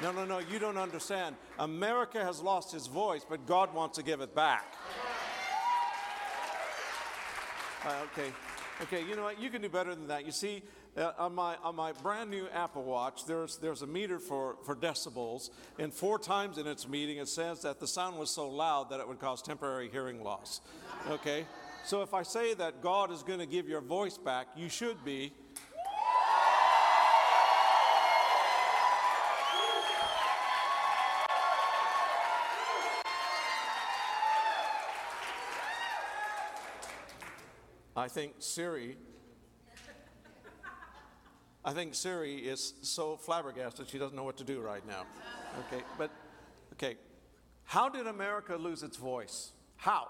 [0.00, 1.34] No, no, no, you don't understand.
[1.58, 4.74] America has lost its voice, but God wants to give it back.
[7.84, 8.32] Uh, okay,
[8.82, 9.40] okay, you know what?
[9.40, 10.24] You can do better than that.
[10.24, 10.62] You see,
[10.96, 14.76] uh, on, my, on my brand new Apple Watch, there's, there's a meter for, for
[14.76, 18.90] decibels, and four times in its meeting it says that the sound was so loud
[18.90, 20.60] that it would cause temporary hearing loss.
[21.08, 21.44] Okay?
[21.84, 25.04] So if I say that God is going to give your voice back, you should
[25.04, 25.32] be.
[38.08, 38.96] I think Siri
[41.62, 45.04] I think Siri is so flabbergasted she doesn't know what to do right now.
[45.66, 46.10] Okay, but
[46.72, 46.96] okay.
[47.64, 49.52] How did America lose its voice?
[49.76, 50.06] How?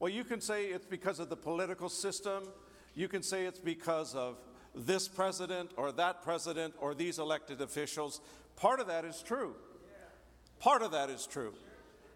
[0.00, 2.48] Well, you can say it's because of the political system.
[2.96, 4.38] You can say it's because of
[4.74, 8.20] this president or that president or these elected officials.
[8.56, 9.54] Part of that is true.
[10.58, 11.54] Part of that is true.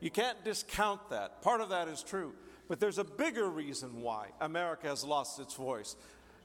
[0.00, 1.40] You can't discount that.
[1.40, 2.32] Part of that is true.
[2.68, 5.96] But there's a bigger reason why America has lost its voice.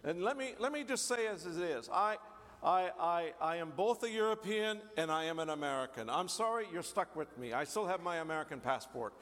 [0.04, 2.18] And let me, let me just say as it is I,
[2.64, 6.10] I, I, I am both a European and I am an American.
[6.10, 7.54] I'm sorry you're stuck with me.
[7.54, 9.14] I still have my American passport.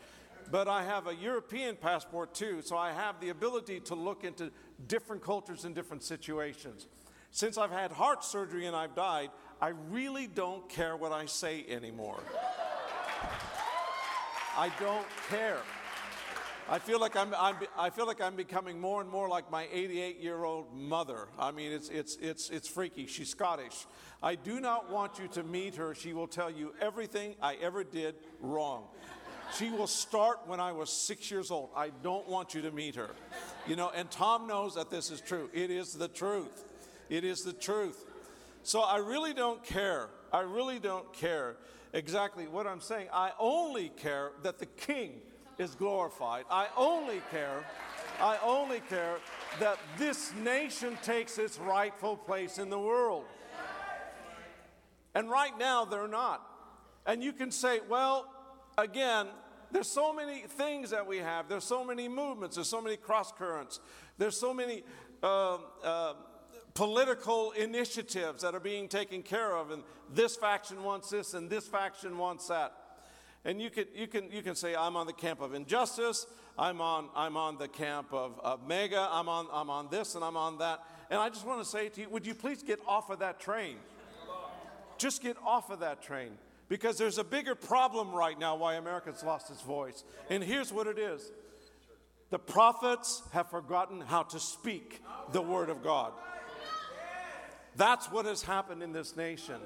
[0.50, 4.52] But I have a European passport too, so I have the ability to look into
[4.88, 6.88] different cultures and different situations.
[7.32, 9.30] Since I've had heart surgery and I've died,
[9.62, 12.20] I really don't care what I say anymore.
[14.58, 15.62] I don't care.
[16.70, 19.68] I feel like I'm, I'm, I feel like I'm becoming more and more like my
[19.72, 21.28] 88 year old mother.
[21.38, 23.08] I mean, it's, it's, it's, it's freaky.
[23.08, 23.86] She's Scottish.
[24.24, 25.94] I do not want you to meet her.
[25.96, 28.86] She will tell you everything I ever did wrong.
[29.58, 31.72] She will start when I was six years old.
[31.76, 33.10] I don't want you to meet her.
[33.68, 35.50] You know, and Tom knows that this is true.
[35.54, 36.64] It is the truth.
[37.10, 38.06] It is the truth.
[38.64, 40.10] So I really don't care.
[40.32, 41.58] I really don't care
[41.92, 43.08] exactly what I'm saying.
[43.12, 45.20] I only care that the king
[45.62, 46.46] is glorified.
[46.50, 47.64] I only care,
[48.20, 49.18] I only care
[49.60, 53.26] that this nation takes its rightful place in the world.
[55.14, 56.42] And right now, they're not.
[57.06, 58.28] And you can say, well,
[58.78, 59.28] again,
[59.72, 61.48] there's so many things that we have.
[61.48, 62.56] There's so many movements.
[62.56, 63.80] There's so many cross currents.
[64.18, 64.84] There's so many
[65.22, 66.14] uh, uh,
[66.74, 69.72] political initiatives that are being taken care of.
[69.72, 69.84] And
[70.14, 72.74] this faction wants this, and this faction wants that.
[73.44, 76.28] And you can, you can, you can say, I'm on the camp of injustice,
[76.60, 80.24] I'm on, I'm on the camp of, of MAGA, I'm on, I'm on this and
[80.24, 80.84] I'm on that.
[81.10, 83.40] And I just want to say to you, would you please get off of that
[83.40, 83.78] train?
[84.98, 86.38] Just get off of that train.
[86.70, 90.04] Because there's a bigger problem right now why America's lost its voice.
[90.30, 91.32] And here's what it is
[92.30, 95.02] the prophets have forgotten how to speak
[95.32, 96.14] the word of God.
[97.76, 99.60] That's what has happened in this nation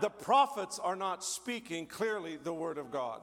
[0.00, 3.20] the prophets are not speaking clearly the word of God.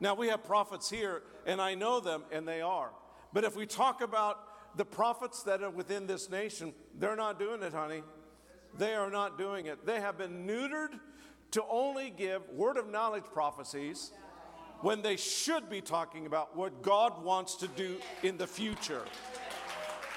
[0.00, 2.90] Now, we have prophets here, and I know them, and they are.
[3.32, 7.62] But if we talk about the prophets that are within this nation, they're not doing
[7.62, 8.02] it, honey.
[8.78, 9.84] They are not doing it.
[9.84, 10.98] They have been neutered
[11.52, 14.12] to only give word of knowledge prophecies
[14.80, 19.02] when they should be talking about what God wants to do in the future.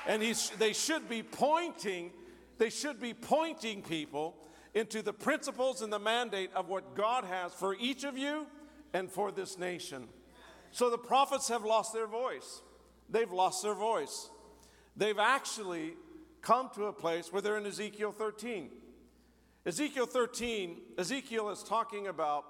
[0.07, 2.11] And they should be pointing,
[2.57, 4.35] they should be pointing people
[4.73, 8.47] into the principles and the mandate of what God has for each of you
[8.93, 10.07] and for this nation.
[10.71, 12.61] So the prophets have lost their voice.
[13.09, 14.29] They've lost their voice.
[14.97, 15.93] They've actually
[16.41, 18.69] come to a place where they're in Ezekiel 13.
[19.65, 22.43] Ezekiel 13, Ezekiel is talking about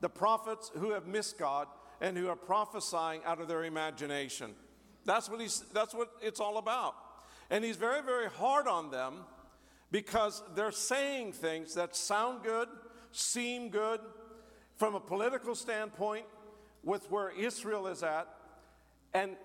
[0.00, 1.66] the prophets who have missed God
[2.00, 4.54] and who are prophesying out of their imagination.
[5.04, 6.94] That's what, he's, that's what it's all about.
[7.50, 9.24] And he's very, very hard on them
[9.94, 12.66] because they're saying things that sound good,
[13.12, 14.00] seem good
[14.74, 16.24] from a political standpoint
[16.82, 18.26] with where Israel is at.
[19.12, 19.36] And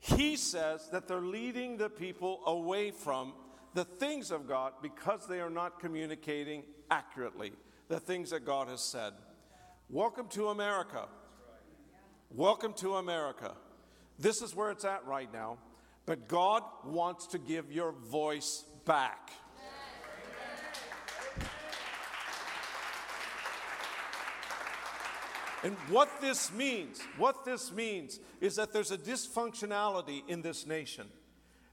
[0.00, 3.34] he says that they're leading the people away from
[3.74, 7.52] the things of God because they are not communicating accurately
[7.88, 9.12] the things that God has said.
[9.90, 11.06] Welcome to America.
[12.30, 13.52] Welcome to America.
[14.18, 15.58] This is where it's at right now.
[16.06, 19.32] But God wants to give your voice back.
[25.64, 31.06] And what this means, what this means is that there's a dysfunctionality in this nation.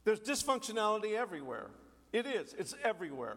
[0.04, 1.68] There's dysfunctionality everywhere.
[2.12, 3.36] It is, it's everywhere.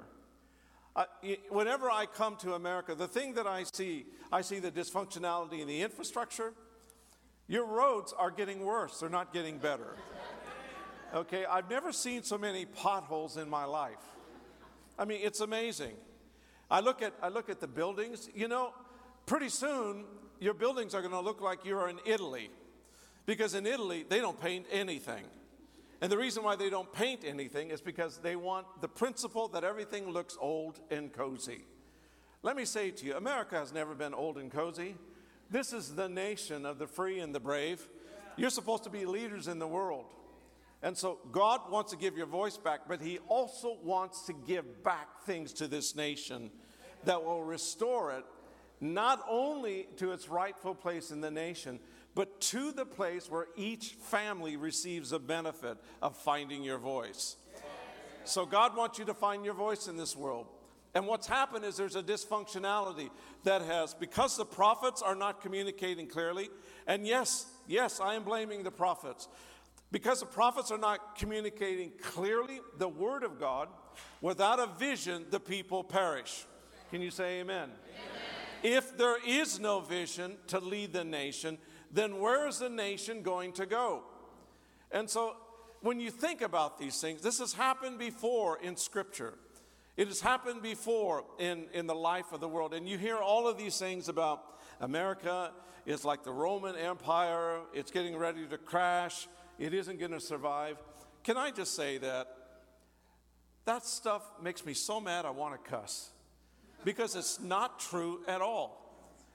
[0.96, 1.06] Uh,
[1.50, 5.68] whenever I come to America, the thing that I see, I see the dysfunctionality in
[5.68, 6.54] the infrastructure.
[7.48, 9.96] Your roads are getting worse, they're not getting better.
[11.14, 13.98] Okay, I've never seen so many potholes in my life.
[14.98, 15.96] I mean, it's amazing.
[16.70, 18.30] I look at, I look at the buildings.
[18.36, 18.74] You know,
[19.26, 20.06] pretty soon
[20.40, 22.50] your buildings are going to look like you're in Italy.
[23.26, 25.26] Because in Italy, they don't paint anything.
[26.02, 29.64] And the reason why they don't paint anything is because they want the principle that
[29.64, 31.66] everything looks old and cozy.
[32.42, 34.96] Let me say to you, America has never been old and cozy.
[35.50, 37.86] This is the nation of the free and the brave.
[38.38, 40.06] You're supposed to be leaders in the world.
[40.82, 44.84] And so God wants to give your voice back, but He also wants to give
[44.84, 46.50] back things to this nation
[47.04, 48.24] that will restore it,
[48.82, 51.80] not only to its rightful place in the nation,
[52.16, 57.36] but to the place where each family receives a benefit of finding your voice.
[58.24, 60.48] So God wants you to find your voice in this world.
[60.96, 63.10] And what's happened is there's a dysfunctionality
[63.44, 66.50] that has, because the prophets are not communicating clearly,
[66.88, 69.28] and yes, yes, I am blaming the prophets.
[69.92, 73.70] Because the prophets are not communicating clearly the word of God,
[74.22, 76.46] without a vision, the people perish.
[76.92, 77.70] Can you say amen?
[77.70, 78.29] amen?
[78.64, 81.58] If there is no vision to lead the nation,
[81.92, 84.04] then where is the nation going to go?
[84.92, 85.36] And so
[85.82, 89.36] when you think about these things, this has happened before in Scripture.
[89.98, 92.74] It has happened before in, in the life of the world.
[92.74, 94.44] And you hear all of these things about
[94.80, 95.52] America
[95.86, 99.28] is like the Roman Empire, it's getting ready to crash
[99.60, 100.78] it isn't going to survive.
[101.24, 102.28] Can I just say that
[103.66, 106.10] that stuff makes me so mad I want to cuss
[106.84, 108.80] because it's not true at all.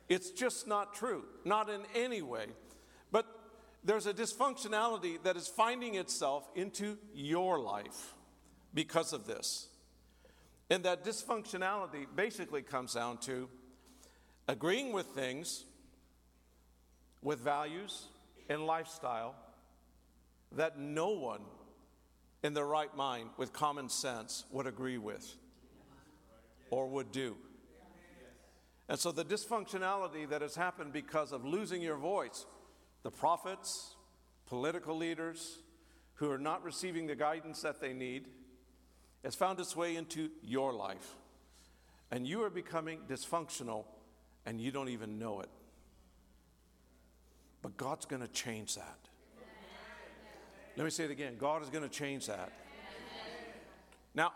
[0.08, 2.46] It's just not true, not in any way.
[3.10, 3.26] But
[3.82, 8.14] there's a dysfunctionality that is finding itself into your life
[8.74, 9.68] because of this.
[10.70, 13.48] And that dysfunctionality basically comes down to
[14.48, 15.64] agreeing with things,
[17.22, 18.06] with values
[18.48, 19.34] and lifestyle
[20.52, 21.40] that no one
[22.42, 25.34] in their right mind with common sense would agree with
[26.74, 27.36] or would do.
[28.88, 32.46] And so the dysfunctionality that has happened because of losing your voice,
[33.04, 33.94] the prophets,
[34.46, 35.58] political leaders
[36.14, 38.26] who are not receiving the guidance that they need,
[39.22, 41.14] has found its way into your life.
[42.10, 43.84] And you are becoming dysfunctional
[44.44, 45.48] and you don't even know it.
[47.62, 48.98] But God's going to change that.
[50.76, 52.50] Let me say it again God is going to change that.
[54.12, 54.32] Now,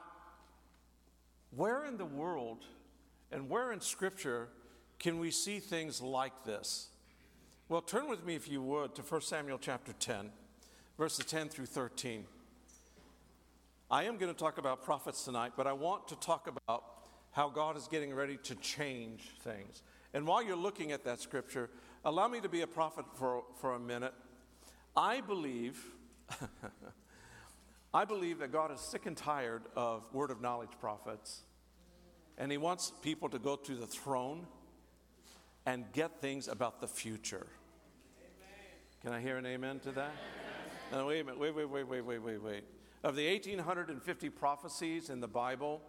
[1.51, 2.65] where in the world
[3.31, 4.49] and where in Scripture
[4.99, 6.89] can we see things like this?
[7.69, 10.31] Well, turn with me, if you would, to 1 Samuel chapter 10,
[10.97, 12.25] verses 10 through 13.
[13.91, 16.85] I am going to talk about prophets tonight, but I want to talk about
[17.33, 19.83] how God is getting ready to change things.
[20.15, 21.71] And while you're looking at that scripture,
[22.05, 24.15] allow me to be a prophet for, for a minute.
[24.97, 25.83] I believe
[27.93, 31.43] I believe that God is sick and tired of word of knowledge prophets,
[32.37, 34.47] and He wants people to go to the throne
[35.65, 37.47] and get things about the future.
[39.03, 40.13] Can I hear an amen to that?
[40.93, 41.39] Now, wait a minute.
[41.39, 42.65] Wait, wait, wait, wait, wait, wait, wait.
[43.05, 45.81] Of the 1,850 prophecies in the Bible,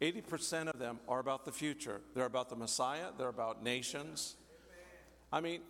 [0.00, 2.00] 80% of them are about the future.
[2.14, 4.36] They're about the Messiah, they're about nations.
[5.32, 5.60] I mean,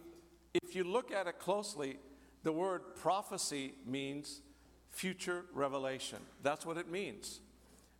[0.55, 1.99] if you look at it closely,
[2.45, 4.43] the word prophecy means
[4.91, 6.19] future revelation.
[6.43, 7.41] That's what it means.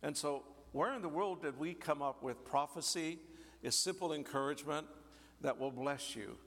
[0.03, 3.19] And so, where in the world did we come up with prophecy
[3.61, 4.87] is simple encouragement
[5.41, 6.37] that will bless you?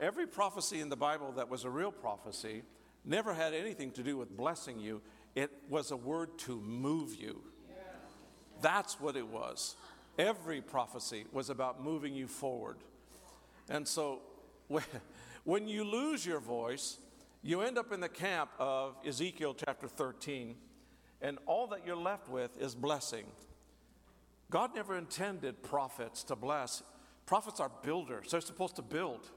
[0.00, 2.62] Every prophecy in the Bible that was a real prophecy
[3.04, 5.00] never had anything to do with blessing you,
[5.34, 7.42] it was a word to move you.
[8.60, 9.76] That's what it was.
[10.18, 12.78] Every prophecy was about moving you forward.
[13.68, 14.20] And so,
[15.44, 16.98] when you lose your voice,
[17.42, 20.56] you end up in the camp of Ezekiel chapter 13,
[21.20, 23.26] and all that you're left with is blessing.
[24.50, 26.82] God never intended prophets to bless.
[27.26, 29.28] Prophets are builders, they're supposed to build.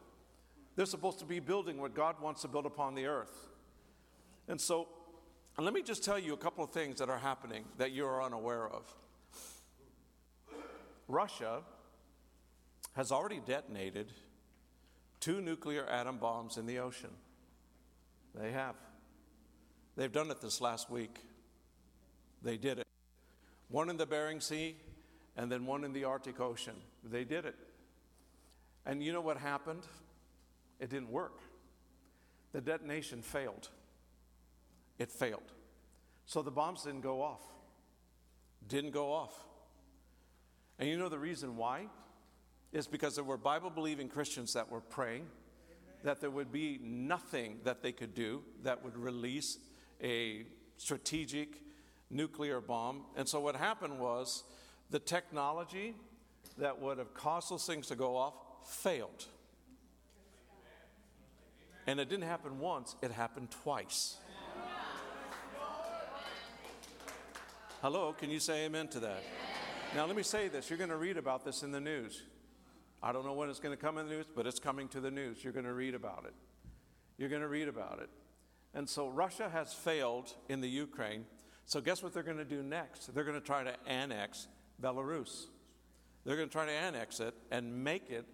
[0.75, 3.49] They're supposed to be building what God wants to build upon the earth.
[4.47, 4.87] And so,
[5.57, 8.23] let me just tell you a couple of things that are happening that you are
[8.23, 8.95] unaware of.
[11.07, 11.61] Russia
[12.93, 14.11] has already detonated
[15.19, 17.11] two nuclear atom bombs in the ocean.
[18.35, 18.75] They have.
[19.95, 21.19] They've done it this last week.
[22.41, 22.87] They did it.
[23.69, 24.75] One in the Bering Sea
[25.37, 26.75] and then one in the Arctic Ocean.
[27.03, 27.55] They did it.
[28.85, 29.85] And you know what happened?
[30.79, 31.39] It didn't work.
[32.51, 33.69] The detonation failed.
[34.97, 35.51] It failed.
[36.25, 37.41] So the bombs didn't go off.
[38.67, 39.33] Didn't go off.
[40.79, 41.87] And you know the reason why?
[42.71, 45.27] Is because there were Bible believing Christians that were praying
[46.03, 49.57] that there would be nothing that they could do that would release
[50.01, 50.45] a
[50.77, 51.61] strategic
[52.09, 53.03] nuclear bomb.
[53.15, 54.43] And so what happened was
[54.89, 55.95] the technology
[56.57, 58.33] that would have caused those things to go off
[58.65, 59.25] failed.
[61.87, 64.17] And it didn't happen once, it happened twice.
[67.81, 69.23] Hello, can you say amen to that?
[69.95, 70.69] Now, let me say this.
[70.69, 72.21] You're going to read about this in the news.
[73.03, 74.99] I don't know when it's going to come in the news, but it's coming to
[74.99, 75.43] the news.
[75.43, 76.33] You're going to read about it.
[77.17, 78.09] You're going to read about it.
[78.73, 81.25] And so Russia has failed in the Ukraine.
[81.65, 83.13] So guess what they're going to do next?
[83.13, 84.47] They're going to try to annex
[84.81, 85.47] Belarus.
[86.23, 88.25] They're going to try to annex it and make it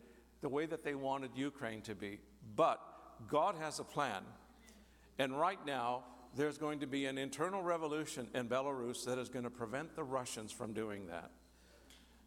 [0.41, 2.19] the way that they wanted Ukraine to be.
[2.55, 2.79] But
[3.27, 4.23] God has a plan.
[5.17, 6.03] And right now,
[6.35, 10.03] there's going to be an internal revolution in Belarus that is going to prevent the
[10.03, 11.31] Russians from doing that.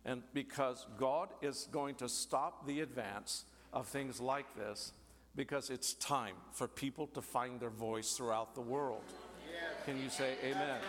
[0.04, 4.92] And because God is going to stop the advance of things like this,
[5.36, 9.04] because it's time for people to find their voice throughout the world.
[9.84, 10.80] Can you say amen?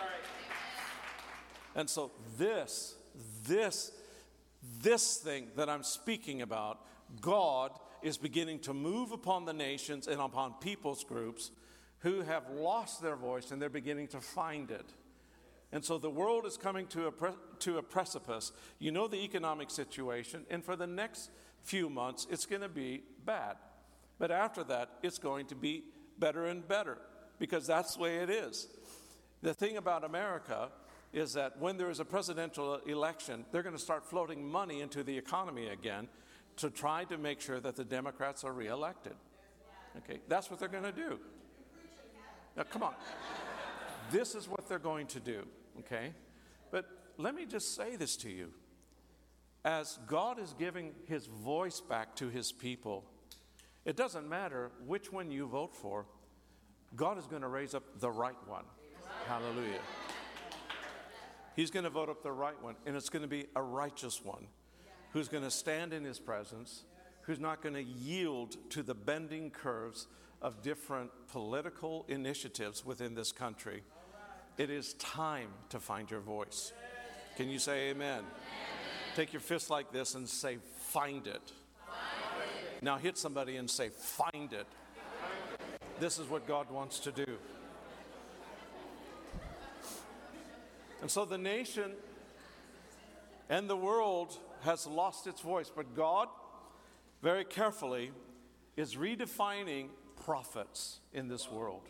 [1.74, 2.94] And so, this,
[3.46, 3.92] this,
[4.82, 6.80] this thing that I'm speaking about,
[7.20, 11.50] God is beginning to move upon the nations and upon people's groups
[12.00, 14.86] who have lost their voice and they're beginning to find it.
[15.70, 17.30] And so the world is coming to a, pre-
[17.62, 18.52] to a precipice.
[18.78, 21.30] You know the economic situation, and for the next
[21.62, 23.56] few months, it's going to be bad.
[24.18, 25.84] But after that, it's going to be
[26.18, 26.98] better and better
[27.38, 28.68] because that's the way it is.
[29.42, 30.70] The thing about America
[31.12, 35.02] is that when there is a presidential election, they're going to start floating money into
[35.02, 36.08] the economy again
[36.56, 39.14] to try to make sure that the Democrats are reelected.
[39.98, 41.18] Okay, that's what they're going to do.
[42.56, 42.94] Now, come on.
[44.10, 45.46] This is what they're going to do,
[45.80, 46.12] okay?
[46.70, 46.86] But
[47.22, 48.50] let me just say this to you.
[49.64, 53.04] As God is giving his voice back to his people,
[53.84, 56.06] it doesn't matter which one you vote for,
[56.96, 58.64] God is going to raise up the right one.
[59.26, 59.80] Hallelujah.
[61.54, 64.24] He's going to vote up the right one, and it's going to be a righteous
[64.24, 64.46] one
[65.12, 66.84] who's going to stand in his presence,
[67.22, 70.06] who's not going to yield to the bending curves
[70.40, 73.82] of different political initiatives within this country.
[74.58, 76.72] It is time to find your voice.
[77.36, 78.18] Can you say amen?
[78.18, 78.24] amen.
[79.16, 80.58] Take your fist like this and say,
[80.88, 81.52] Find it.
[81.86, 81.96] Find
[82.76, 82.82] it.
[82.82, 84.66] Now hit somebody and say, Find it.
[85.98, 87.38] This is what God wants to do.
[91.00, 91.92] And so the nation
[93.48, 96.28] and the world has lost its voice, but God,
[97.22, 98.12] very carefully,
[98.76, 99.88] is redefining
[100.24, 101.82] prophets in this world.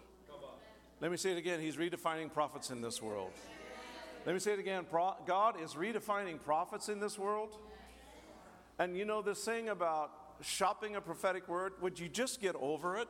[1.00, 1.60] Let me say it again.
[1.60, 3.32] He's redefining prophets in this world.
[4.24, 4.86] Let me say it again.
[5.26, 7.58] God is redefining prophets in this world.
[8.78, 12.96] And you know this thing about shopping a prophetic word, would you just get over
[12.96, 13.08] it?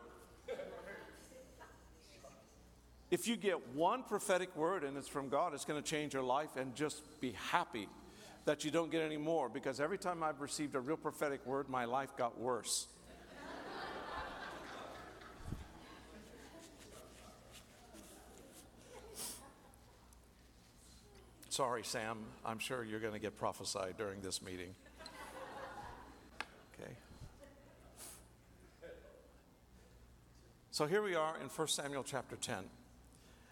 [3.11, 6.23] If you get one prophetic word and it's from God, it's going to change your
[6.23, 7.88] life and just be happy
[8.47, 11.69] that you don't get any more because every time I've received a real prophetic word,
[11.69, 12.87] my life got worse.
[21.53, 22.17] Sorry, Sam,
[22.47, 24.75] I'm sure you're going to get prophesied during this meeting.
[26.81, 26.93] Okay.
[30.71, 32.57] So here we are in 1 Samuel chapter 10.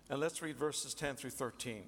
[0.09, 1.83] And let's read verses 10 through 13.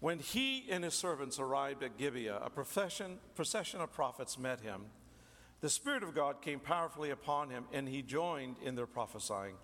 [0.00, 4.86] When he and his servants arrived at Gibeah, a procession, procession of prophets met him.
[5.60, 9.54] The Spirit of God came powerfully upon him, and he joined in their prophesying.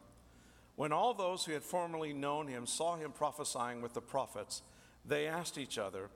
[0.77, 4.63] When all those who had formerly known him saw him prophesying with the prophets,
[5.05, 6.09] they asked each other,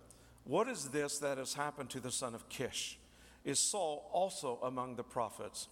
[0.44, 2.98] What is this that has happened to the son of Kish?
[3.44, 5.68] Is Saul also among the prophets?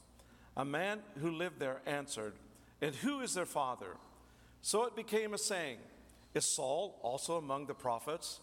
[0.56, 2.34] A man who lived there answered,
[2.80, 3.96] And who is their father?
[4.62, 5.78] So it became a saying,
[6.34, 8.40] Is Saul also among the prophets?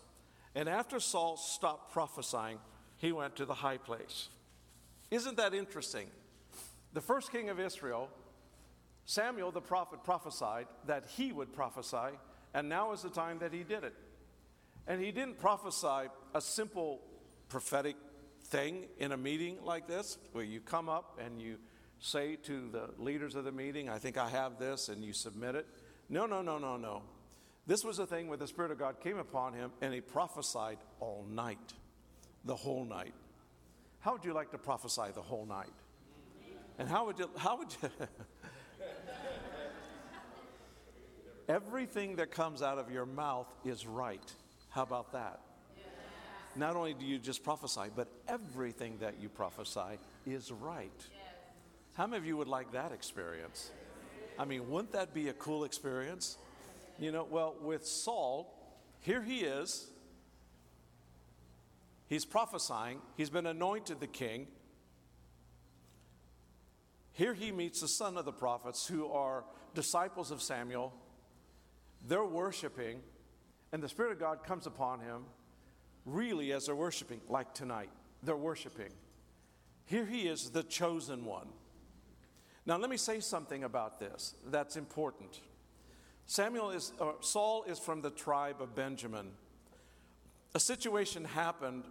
[0.54, 2.60] And after Saul stopped prophesying,
[2.98, 4.30] he went to the high place.
[5.10, 6.08] Isn't that interesting?
[6.94, 8.10] The first king of Israel,
[9.06, 12.18] Samuel the prophet, prophesied that he would prophesy,
[12.54, 13.94] and now is the time that he did it.
[14.92, 17.00] And he didn't prophesy a simple
[17.48, 17.96] prophetic
[18.44, 21.60] thing in a meeting like this, where you come up and you
[22.02, 25.56] say to the leaders of the meeting, I think I have this, and you submit
[25.56, 25.66] it.
[26.10, 27.04] No, no, no, no, no.
[27.66, 30.80] This was a thing where the Spirit of God came upon him and he prophesied
[31.00, 31.72] all night,
[32.44, 33.14] the whole night.
[34.02, 35.72] How would you like to prophesy the whole night?
[36.78, 37.90] And how would you, how would you,
[41.48, 44.34] everything that comes out of your mouth is right.
[44.72, 45.40] How about that?
[46.56, 50.92] Not only do you just prophesy, but everything that you prophesy is right.
[51.94, 53.72] How many of you would like that experience?
[54.40, 56.38] I mean, wouldn't that be a cool experience?
[57.00, 58.54] You know, well, with Saul,
[59.02, 59.88] here he is.
[62.08, 64.48] He's prophesying, he's been anointed the king.
[67.14, 69.44] Here he meets the son of the prophets who are
[69.76, 70.94] disciples of Samuel.
[72.08, 73.00] They're worshiping,
[73.72, 75.24] and the Spirit of God comes upon him
[76.06, 77.90] really as they're worshiping, like tonight.
[78.24, 78.92] They're worshiping.
[79.86, 81.48] Here he is, the chosen one.
[82.66, 85.42] Now, let me say something about this that's important.
[86.26, 89.32] Samuel is, or Saul is from the tribe of Benjamin.
[90.54, 91.84] A situation happened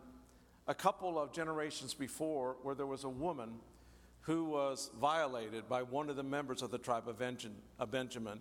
[0.68, 3.54] a couple of generations before where there was a woman
[4.22, 7.18] who was violated by one of the members of the tribe of
[7.90, 8.40] Benjamin.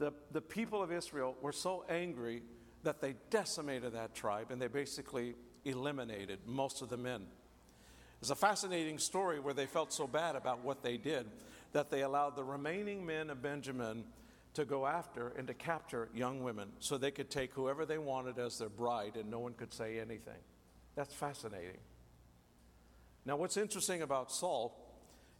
[0.00, 2.42] The, the people of Israel were so angry
[2.84, 5.34] that they decimated that tribe and they basically
[5.66, 7.26] eliminated most of the men.
[8.22, 11.26] It's a fascinating story where they felt so bad about what they did
[11.72, 14.04] that they allowed the remaining men of Benjamin
[14.54, 18.38] to go after and to capture young women so they could take whoever they wanted
[18.38, 20.40] as their bride and no one could say anything.
[20.96, 21.78] That's fascinating.
[23.26, 24.74] Now, what's interesting about Saul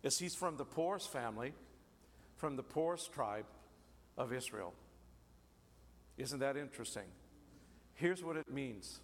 [0.02, 1.54] is he's from the poorest family,
[2.36, 3.46] from the poorest tribe
[4.20, 4.74] of Israel.
[6.18, 7.06] Isn't that interesting?
[7.94, 9.00] Here's what it means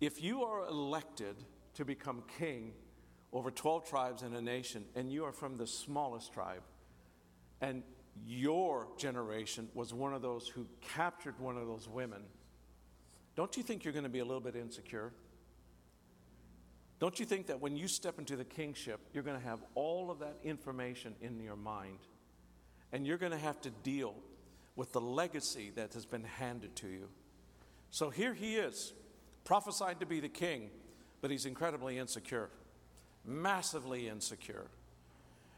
[0.00, 1.34] if you are elected
[1.74, 2.72] to become king
[3.32, 6.62] over 12 tribes in a nation, and you are from the smallest tribe,
[7.60, 7.82] and
[8.24, 12.22] your generation was one of those who captured one of those women,
[13.34, 15.12] don't you think you're going to be a little bit insecure?
[17.00, 20.10] Don't you think that when you step into the kingship, you're going to have all
[20.10, 21.98] of that information in your mind?
[22.96, 24.14] And you're going to have to deal
[24.74, 27.08] with the legacy that has been handed to you.
[27.90, 28.94] So here he is,
[29.44, 30.70] prophesied to be the king,
[31.20, 32.48] but he's incredibly insecure,
[33.22, 34.68] massively insecure.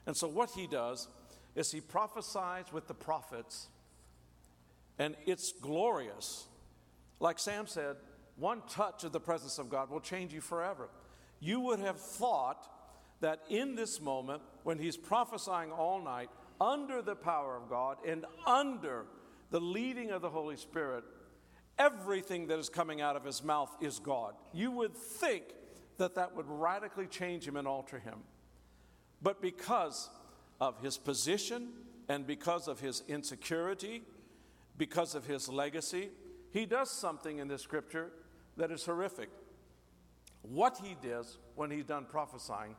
[0.04, 1.06] And so what he does
[1.54, 3.68] is he prophesies with the prophets,
[4.98, 6.48] and it's glorious.
[7.20, 7.98] Like Sam said,
[8.34, 10.88] one touch of the presence of God will change you forever.
[11.38, 12.66] You would have thought
[13.20, 18.24] that in this moment, when he's prophesying all night, under the power of God and
[18.46, 19.06] under
[19.50, 21.04] the leading of the Holy Spirit,
[21.78, 24.34] everything that is coming out of his mouth is God.
[24.52, 25.44] You would think
[25.98, 28.20] that that would radically change him and alter him.
[29.22, 30.10] But because
[30.60, 31.68] of his position
[32.08, 34.02] and because of his insecurity,
[34.76, 36.10] because of his legacy,
[36.52, 38.10] he does something in this scripture
[38.56, 39.28] that is horrific.
[40.42, 42.76] What he does when he's done prophesying,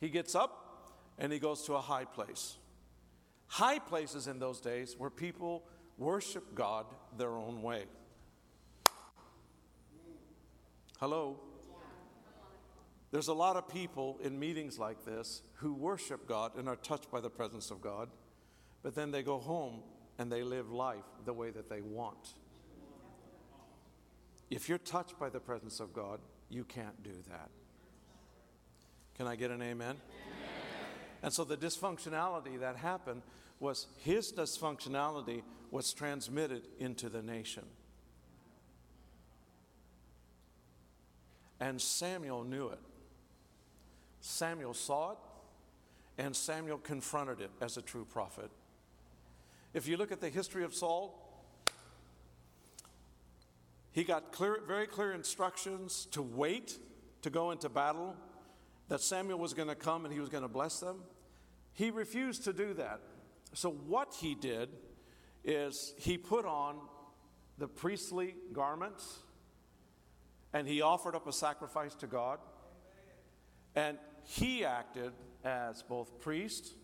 [0.00, 2.56] he gets up and he goes to a high place.
[3.46, 5.64] High places in those days where people
[5.98, 7.84] worship God their own way.
[10.98, 11.40] Hello?
[13.10, 17.10] There's a lot of people in meetings like this who worship God and are touched
[17.12, 18.08] by the presence of God,
[18.82, 19.82] but then they go home
[20.18, 22.34] and they live life the way that they want.
[24.50, 27.50] If you're touched by the presence of God, you can't do that.
[29.16, 29.96] Can I get an amen?
[29.96, 29.96] amen?
[31.24, 33.22] And so the dysfunctionality that happened
[33.58, 37.64] was his dysfunctionality was transmitted into the nation.
[41.58, 42.78] And Samuel knew it.
[44.20, 45.18] Samuel saw it,
[46.18, 48.50] and Samuel confronted it as a true prophet.
[49.72, 51.42] If you look at the history of Saul,
[53.92, 56.76] he got clear, very clear instructions to wait
[57.22, 58.14] to go into battle,
[58.88, 60.98] that Samuel was going to come and he was going to bless them.
[61.74, 63.00] He refused to do that.
[63.52, 64.70] So, what he did
[65.44, 66.76] is he put on
[67.58, 69.18] the priestly garments
[70.52, 72.38] and he offered up a sacrifice to God.
[73.74, 75.12] And he acted
[75.44, 76.74] as both priest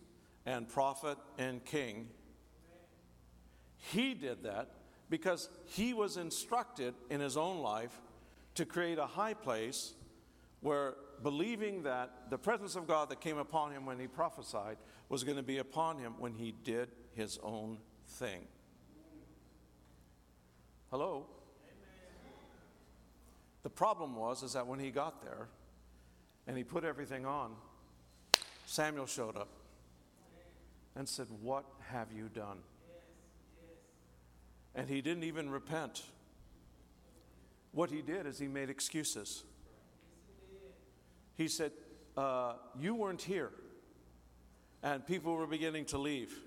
[0.45, 2.09] and prophet and king.
[3.77, 4.69] He did that
[5.09, 7.99] because he was instructed in his own life
[8.55, 9.93] to create a high place
[10.59, 14.77] where believing that the presence of God that came upon him when he prophesied
[15.09, 18.41] was going to be upon him when he did his own thing.
[20.89, 21.25] Hello?
[23.63, 25.47] The problem was is that when he got there
[26.47, 27.55] and he put everything on,
[28.65, 29.49] Samuel showed up
[30.95, 32.63] and said, "What have you done?"
[34.73, 36.03] And he didn't even repent.
[37.71, 39.43] What he did is he made excuses.
[41.41, 41.71] He said,
[42.15, 43.49] uh, You weren't here
[44.83, 46.37] and people were beginning to leave.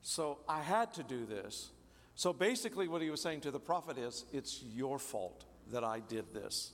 [0.00, 1.70] So I had to do this.
[2.14, 6.00] So basically, what he was saying to the prophet is, It's your fault that I
[6.00, 6.72] did this.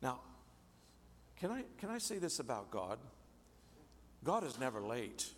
[0.00, 0.20] Now,
[1.40, 2.98] can I, can I say this about God?
[4.22, 5.28] God is never late.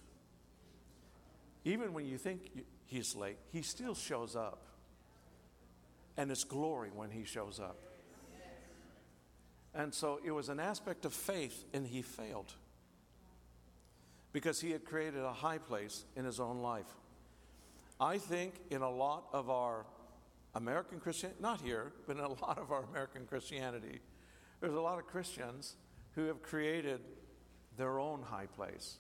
[1.65, 2.51] Even when you think
[2.85, 4.61] he's late, he still shows up.
[6.19, 7.77] and its glory when he shows up.
[9.75, 12.55] And so it was an aspect of faith, and he failed
[14.33, 16.93] because he had created a high place in his own life.
[18.01, 19.87] I think in a lot of our
[20.55, 24.01] American Christianity, not here, but in a lot of our American Christianity,
[24.61, 25.77] there's a lot of Christians
[26.15, 27.01] who have created
[27.77, 28.99] their own high place.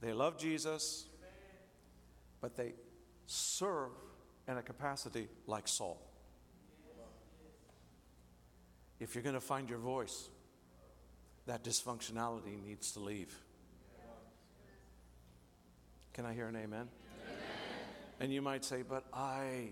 [0.00, 1.06] They love Jesus,
[2.40, 2.74] but they
[3.26, 3.90] serve
[4.46, 6.00] in a capacity like Saul.
[9.00, 10.28] If you're going to find your voice,
[11.46, 13.34] that dysfunctionality needs to leave.
[16.12, 16.64] Can I hear an amen?
[16.64, 16.88] amen?
[18.18, 19.68] And you might say, but I,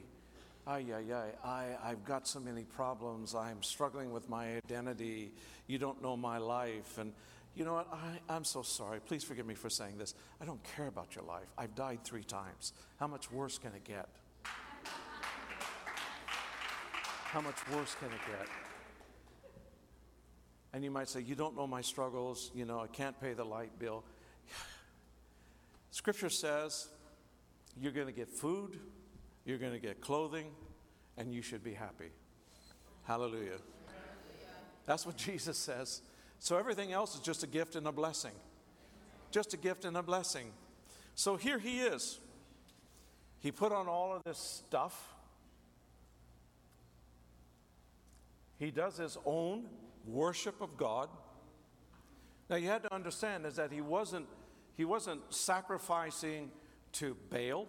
[0.67, 3.35] I, I, I, I've got so many problems.
[3.35, 5.33] I'm struggling with my identity.
[5.67, 6.99] You don't know my life.
[6.99, 7.12] And
[7.57, 7.89] you know what?
[7.93, 9.01] I, I'm so sorry.
[9.01, 10.15] Please forgive me for saying this.
[10.41, 11.49] I don't care about your life.
[11.59, 12.73] I've died three times.
[13.01, 14.09] How much worse can it get?
[17.25, 18.65] How much worse can it get?
[20.72, 22.50] And you might say, You don't know my struggles.
[22.55, 24.05] You know, I can't pay the light bill.
[25.90, 26.88] Scripture says
[27.79, 28.79] you're going to get food,
[29.44, 30.46] you're going to get clothing,
[31.16, 32.11] and you should be happy.
[33.05, 33.59] Hallelujah.
[34.87, 36.02] That's what Jesus says.
[36.38, 38.33] So everything else is just a gift and a blessing.
[39.31, 40.52] Just a gift and a blessing.
[41.14, 42.18] So here he is.
[43.40, 45.14] He put on all of this stuff.
[48.59, 49.64] He does his own
[50.07, 51.09] worship of God.
[52.49, 54.27] Now you had to understand is that he wasn't
[54.77, 56.51] he wasn't sacrificing
[56.92, 57.66] to Baal.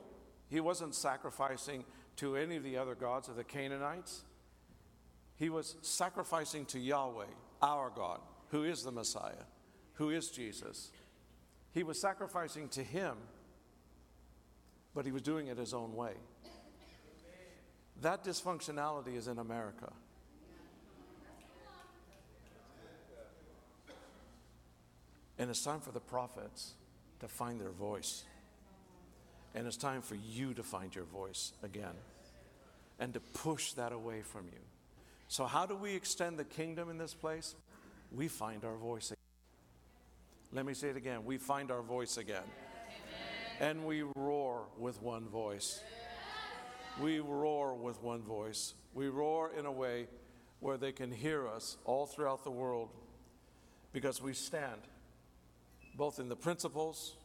[0.50, 1.86] He wasn't sacrificing
[2.18, 4.24] to any of the other gods of the Canaanites.
[5.36, 7.26] He was sacrificing to Yahweh,
[7.62, 8.20] our God
[8.50, 9.46] who is the Messiah,
[9.94, 10.92] who is Jesus.
[11.74, 13.18] He was sacrificing to him,
[14.96, 16.14] but he was doing it his own way.
[18.02, 19.92] That dysfunctionality is in America.
[25.40, 26.74] And it's time for the prophets
[27.20, 28.24] to find their voice.
[29.56, 31.96] And it's time for you to find your voice again
[33.00, 34.60] and to push that away from you.
[35.28, 37.56] So, how do we extend the kingdom in this place?
[38.12, 39.18] we find our voice again.
[40.54, 41.26] Let me say it again.
[41.26, 42.44] We find our voice again.
[43.60, 43.70] Amen.
[43.70, 45.82] And we roar with one voice.
[47.00, 48.74] We roar with one voice.
[48.94, 50.08] We roar in a way
[50.60, 52.90] where they can hear us all throughout the world
[53.92, 54.82] because we stand
[55.98, 57.16] both in the principles,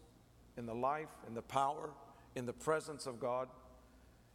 [0.57, 1.91] in the life, in the power,
[2.35, 3.49] in the presence of God,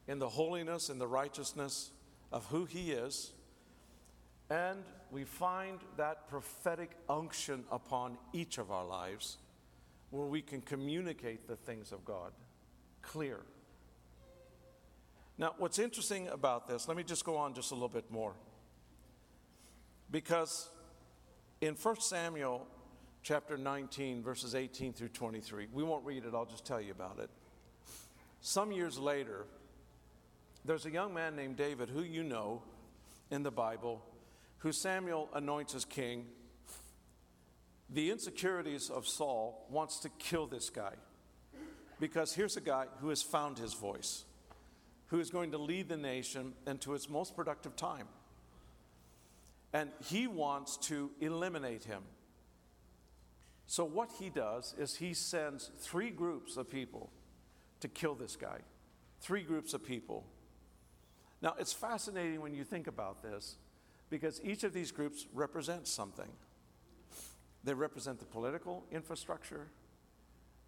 [0.07, 1.91] in the holiness and the righteousness
[2.31, 3.33] of who He is
[4.49, 9.37] and we find that prophetic unction upon each of our lives
[10.09, 12.31] where we can communicate the things of God
[13.01, 13.41] clear.
[15.37, 18.33] Now, what's interesting about this, let me just go on just a little bit more.
[20.09, 20.69] Because
[21.59, 22.65] in 1 Samuel
[23.27, 27.19] chapter 19, verses 18 through 23, we won't read it, I'll just tell you about
[27.19, 27.29] it.
[28.39, 29.45] Some years later,
[30.63, 32.63] there's a young man named David who you know
[33.29, 34.01] in the Bible
[34.59, 36.27] who Samuel anoints as king,
[37.89, 40.93] the insecurities of Saul wants to kill this guy.
[41.99, 44.23] Because here's a guy who has found his voice,
[45.07, 48.07] who is going to lead the nation into its most productive time.
[49.73, 52.03] And he wants to eliminate him.
[53.67, 57.11] So, what he does is he sends three groups of people
[57.81, 58.59] to kill this guy.
[59.19, 60.25] Three groups of people.
[61.41, 63.57] Now, it's fascinating when you think about this
[64.09, 66.29] because each of these groups represents something.
[67.65, 69.67] They represent the political infrastructure,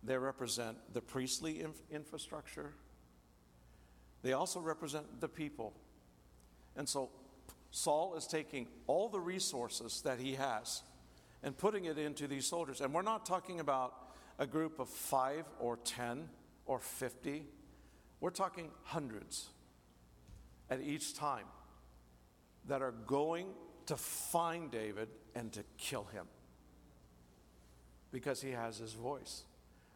[0.04, 2.74] they represent the priestly inf- infrastructure,
[4.22, 5.74] they also represent the people.
[6.76, 7.10] And so
[7.72, 10.84] Saul is taking all the resources that he has
[11.44, 12.82] and putting it into these soldiers.
[12.82, 13.94] And we're not talking about
[14.38, 16.30] a group of five or 10
[16.66, 17.46] or 50,
[18.22, 19.50] we're talking hundreds
[20.70, 21.46] at each time
[22.68, 23.48] that are going
[23.88, 26.26] to find David and to kill him
[28.12, 29.44] because he has his voice.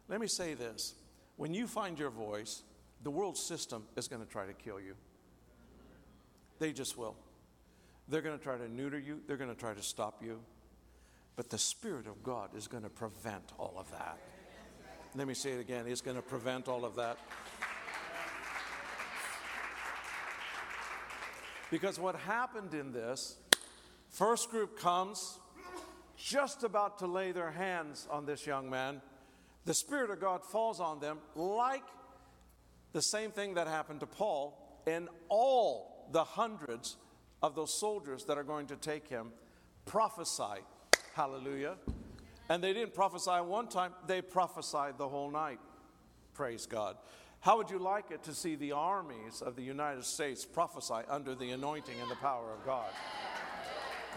[0.08, 0.94] Let me say this
[1.36, 2.62] when you find your voice,
[3.02, 4.94] the world system is going to try to kill you.
[6.58, 7.16] They just will.
[8.08, 10.40] They're going to try to neuter you, they're going to try to stop you.
[11.36, 14.18] But the Spirit of God is going to prevent all of that.
[15.16, 17.18] Let me say it again He's going to prevent all of that.
[21.70, 23.36] Because what happened in this,
[24.10, 25.40] first group comes
[26.16, 29.02] just about to lay their hands on this young man.
[29.64, 31.84] The Spirit of God falls on them like
[32.92, 36.96] the same thing that happened to Paul, and all the hundreds
[37.42, 39.32] of those soldiers that are going to take him
[39.84, 40.62] prophesied.
[41.14, 41.76] Hallelujah.
[42.48, 45.60] And they didn't prophesy one time, they prophesied the whole night.
[46.34, 46.96] Praise God.
[47.38, 51.36] How would you like it to see the armies of the United States prophesy under
[51.36, 52.90] the anointing and the power of God?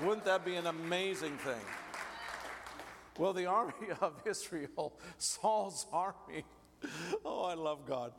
[0.01, 1.61] Wouldn't that be an amazing thing?
[3.19, 6.45] Well, the army of Israel, Saul's army,
[7.23, 8.13] oh, I love God.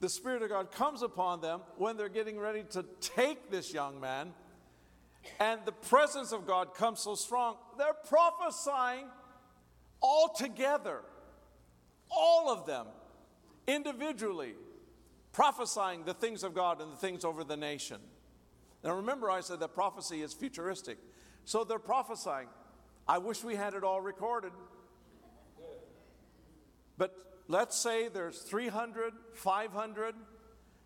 [0.00, 4.00] The Spirit of God comes upon them when they're getting ready to take this young
[4.00, 4.32] man,
[5.38, 9.06] and the presence of God comes so strong, they're prophesying
[10.00, 11.02] all together,
[12.10, 12.86] all of them,
[13.66, 14.54] individually,
[15.32, 17.98] prophesying the things of God and the things over the nation.
[18.82, 20.98] Now, remember, I said that prophecy is futuristic.
[21.44, 22.48] So they're prophesying.
[23.06, 24.52] I wish we had it all recorded.
[26.96, 27.14] But
[27.48, 30.14] let's say there's 300, 500.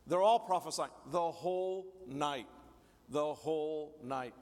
[0.06, 2.46] They're all prophesying the whole night.
[3.08, 4.34] The whole night.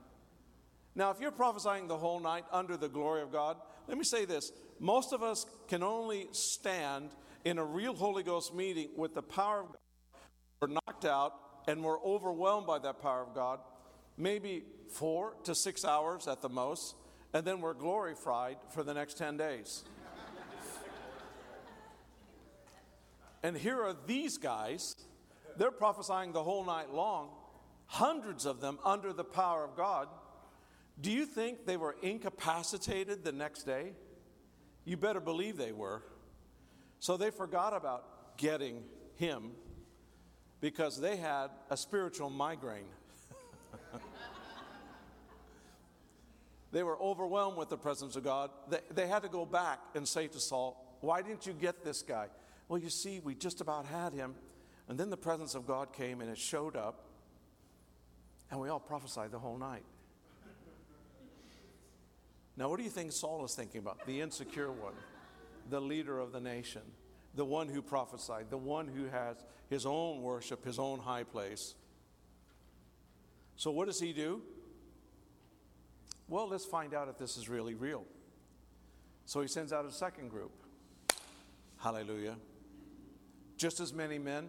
[0.94, 3.56] Now, if you're prophesying the whole night under the glory of God,
[3.88, 4.52] let me say this.
[4.78, 7.10] Most of us can only stand
[7.44, 9.76] in a real Holy Ghost meeting with the power of God.
[10.60, 11.34] We're knocked out
[11.66, 13.60] and we're overwhelmed by that power of God,
[14.16, 16.94] maybe four to six hours at the most,
[17.32, 19.84] and then we're glorified for the next 10 days.
[23.42, 24.94] and here are these guys,
[25.56, 27.30] they're prophesying the whole night long,
[27.92, 30.08] hundreds of them under the power of God.
[30.98, 33.92] Do you think they were incapacitated the next day?
[34.86, 36.02] You better believe they were.
[37.00, 38.82] So they forgot about getting
[39.16, 39.50] him
[40.62, 42.88] because they had a spiritual migraine.
[46.72, 48.48] they were overwhelmed with the presence of God.
[48.70, 52.00] They, they had to go back and say to Saul, Why didn't you get this
[52.00, 52.28] guy?
[52.68, 54.34] Well, you see, we just about had him.
[54.88, 57.11] And then the presence of God came and it showed up,
[58.52, 59.82] and we all prophesied the whole night.
[62.56, 64.06] Now, what do you think Saul is thinking about?
[64.06, 64.94] The insecure one,
[65.68, 66.82] the leader of the nation
[67.34, 69.36] the one who prophesied, the one who has
[69.68, 71.74] his own worship, his own high place.
[73.56, 74.42] So, what does he do?
[76.28, 78.04] Well, let's find out if this is really real.
[79.24, 80.52] So, he sends out a second group.
[81.78, 82.36] Hallelujah.
[83.56, 84.48] Just as many men,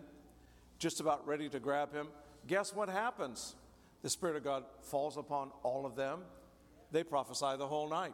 [0.77, 2.07] just about ready to grab him.
[2.47, 3.55] Guess what happens?
[4.03, 6.19] The Spirit of God falls upon all of them.
[6.91, 8.13] They prophesy the whole night.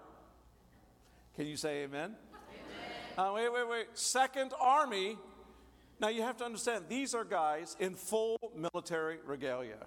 [1.35, 2.15] Can you say amen?
[3.17, 3.87] Uh, wait, wait, wait.
[3.95, 5.17] Second Army.
[5.99, 9.85] Now you have to understand, these are guys in full military regalia.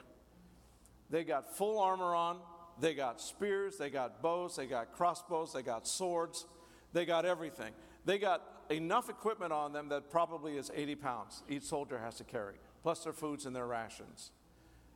[1.08, 2.38] They got full armor on,
[2.78, 6.44] they got spears, they got bows, they got crossbows, they got swords,
[6.92, 7.72] they got everything.
[8.04, 12.24] They got enough equipment on them that probably is 80 pounds each soldier has to
[12.24, 14.32] carry, plus their foods and their rations.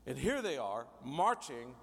[0.06, 1.74] And here they are marching,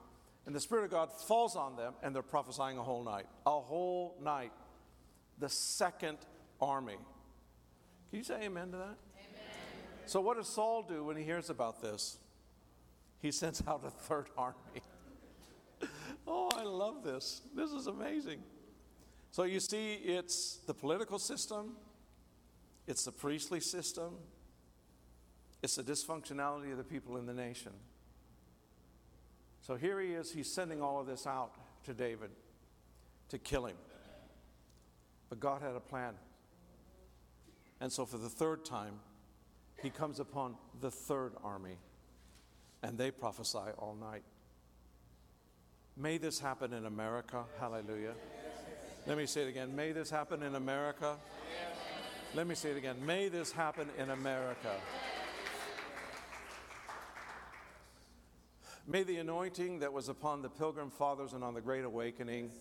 [0.45, 3.25] and the Spirit of God falls on them, and they're prophesying a whole night.
[3.45, 4.53] A whole night.
[5.39, 6.19] The second
[6.61, 6.97] army.
[8.09, 8.83] Can you say amen to that?
[8.83, 8.97] Amen.
[10.05, 12.17] So, what does Saul do when he hears about this?
[13.19, 14.55] He sends out a third army.
[16.27, 17.41] oh, I love this.
[17.55, 18.39] This is amazing.
[19.31, 21.75] So, you see, it's the political system,
[22.87, 24.13] it's the priestly system,
[25.61, 27.71] it's the dysfunctionality of the people in the nation.
[29.65, 31.53] So, here he is, he's sending all of this out
[31.85, 32.31] to David
[33.29, 33.77] to kill him.
[35.29, 36.15] But God had a plan.
[37.79, 38.95] And so, for the third time,
[39.81, 41.77] he comes upon the third army,
[42.81, 44.23] and they prophesy all night.
[45.95, 47.45] May this happen in America.
[47.57, 48.15] Hallelujah.
[49.07, 49.73] Let me say it again.
[49.73, 51.15] May this happen in America.
[52.35, 52.97] Let me say it again.
[53.05, 54.75] May this happen in America.
[58.85, 62.51] May the anointing that was upon the Pilgrim Fathers and on the Great Awakening,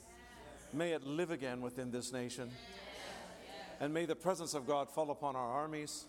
[0.73, 2.49] may it live again within this nation.
[3.81, 6.05] And may the presence of God fall upon our armies.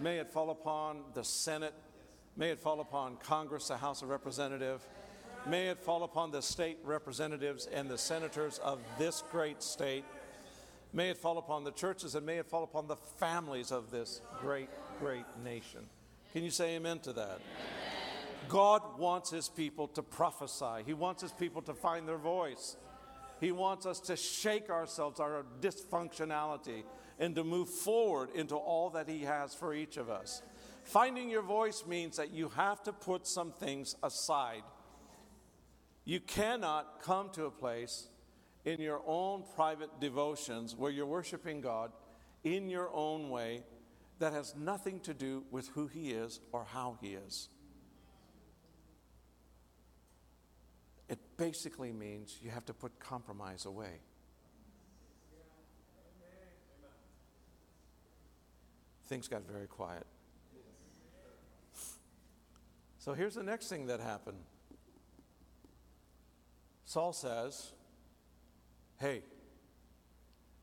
[0.00, 1.74] May it fall upon the Senate.
[2.36, 4.84] May it fall upon Congress, the House of Representatives.
[5.46, 10.04] May it fall upon the state representatives and the senators of this great state.
[10.92, 14.20] May it fall upon the churches and may it fall upon the families of this
[14.40, 15.86] great, great nation.
[16.32, 17.38] Can you say amen to that?
[17.38, 17.87] Amen.
[18.48, 22.76] God wants his people to prophesy, he wants his people to find their voice.
[23.40, 26.82] He wants us to shake ourselves, our dysfunctionality,
[27.18, 30.42] and to move forward into all that He has for each of us.
[30.82, 34.62] Finding your voice means that you have to put some things aside.
[36.04, 38.08] You cannot come to a place
[38.64, 41.92] in your own private devotions where you're worshiping God
[42.42, 43.62] in your own way
[44.18, 47.48] that has nothing to do with who He is or how He is.
[51.08, 54.00] It basically means you have to put compromise away.
[59.06, 60.06] Things got very quiet.
[62.98, 64.38] So here's the next thing that happened
[66.84, 67.72] Saul says,
[68.98, 69.22] Hey,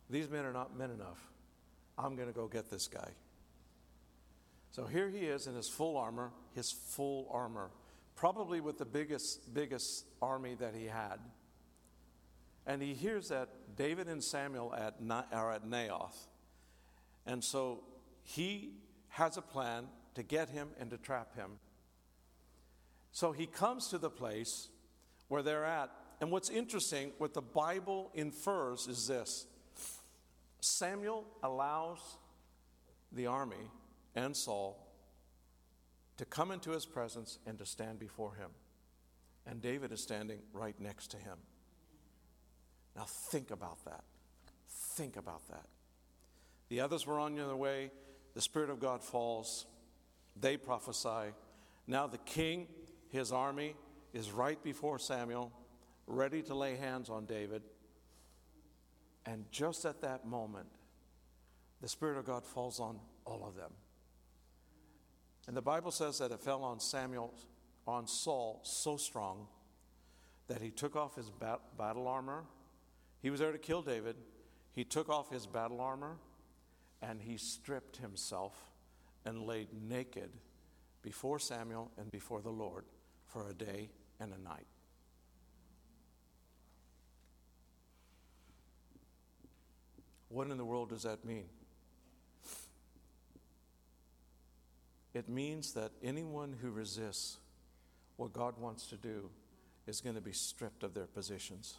[0.09, 1.19] these men are not men enough.
[1.97, 3.09] I'm going to go get this guy.
[4.71, 7.69] So here he is in his full armor, his full armor,
[8.15, 11.19] probably with the biggest, biggest army that he had.
[12.65, 14.95] And he hears that David and Samuel at,
[15.31, 16.27] are at Naioth.
[17.25, 17.83] And so
[18.23, 18.71] he
[19.09, 21.51] has a plan to get him and to trap him.
[23.11, 24.69] So he comes to the place
[25.27, 25.91] where they're at.
[26.21, 29.47] And what's interesting, what the Bible infers is this
[30.61, 31.99] Samuel allows
[33.11, 33.69] the army
[34.15, 34.84] and Saul
[36.17, 38.49] to come into his presence and to stand before him.
[39.45, 41.37] And David is standing right next to him.
[42.95, 44.03] Now, think about that.
[44.69, 45.65] Think about that.
[46.69, 47.91] The others were on their way.
[48.33, 49.65] The Spirit of God falls.
[50.39, 51.33] They prophesy.
[51.87, 52.67] Now, the king,
[53.09, 53.75] his army,
[54.13, 55.51] is right before Samuel,
[56.07, 57.61] ready to lay hands on David.
[59.25, 60.67] And just at that moment,
[61.81, 63.71] the Spirit of God falls on all of them.
[65.47, 67.33] And the Bible says that it fell on Samuel,
[67.87, 69.47] on Saul, so strong
[70.47, 72.45] that he took off his bat- battle armor.
[73.21, 74.15] He was there to kill David.
[74.73, 76.17] He took off his battle armor
[77.01, 78.53] and he stripped himself
[79.25, 80.29] and laid naked
[81.01, 82.85] before Samuel and before the Lord
[83.25, 84.65] for a day and a night.
[90.29, 91.45] What in the world does that mean?
[95.15, 97.37] It means that anyone who resists
[98.17, 99.29] what God wants to do
[99.87, 101.77] is going to be stripped of their positions.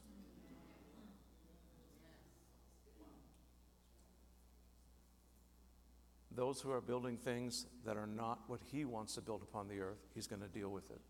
[6.35, 9.81] Those who are building things that are not what He wants to build upon the
[9.81, 11.01] earth, He's going to deal with it.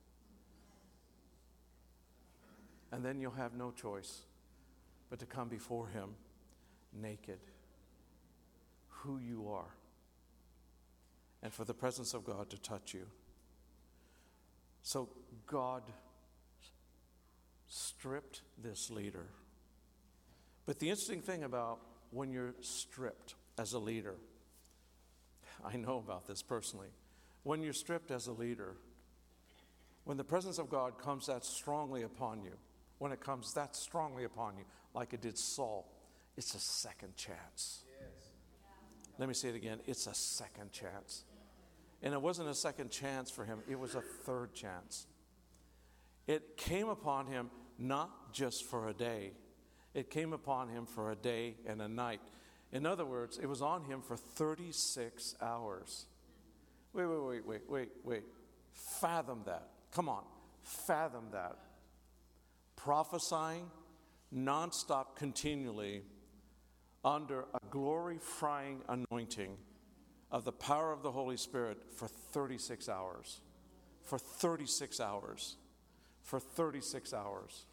[2.91, 4.23] And then you'll have no choice
[5.11, 6.11] but to come before Him
[6.93, 7.39] naked,
[8.89, 9.71] who you are
[11.47, 13.07] and for the presence of God to touch you.
[14.83, 15.09] So
[15.47, 15.85] God
[17.69, 19.29] stripped this leader.
[20.67, 21.79] But the interesting thing about
[22.11, 24.17] when you're stripped as a leader,
[25.65, 26.89] I know about this personally.
[27.45, 28.75] When you're stripped as a leader,
[30.03, 32.55] when the presence of God comes that strongly upon you,
[32.99, 35.87] when it comes that strongly upon you, like it did Saul,
[36.37, 37.85] it's a second chance.
[39.17, 41.23] Let me say it again it's a second chance.
[42.07, 45.09] And it wasn't a second chance for him, it was a third chance.
[46.29, 49.33] It came upon him not just for a day,
[49.93, 52.21] it came upon him for a day and a night.
[52.71, 56.07] In other words, it was on him for 36 hours.
[56.93, 58.23] Wait, wait, wait, wait, wait, wait.
[58.73, 59.67] Fathom that.
[59.91, 60.23] Come on,
[60.63, 61.57] fathom that.
[62.77, 63.69] Prophesying
[64.33, 66.03] nonstop, continually
[67.05, 69.57] under a glory frying anointing
[70.31, 73.41] of the power of the Holy Spirit for 36 hours.
[74.03, 75.57] For 36 hours.
[76.23, 77.67] For 36 hours.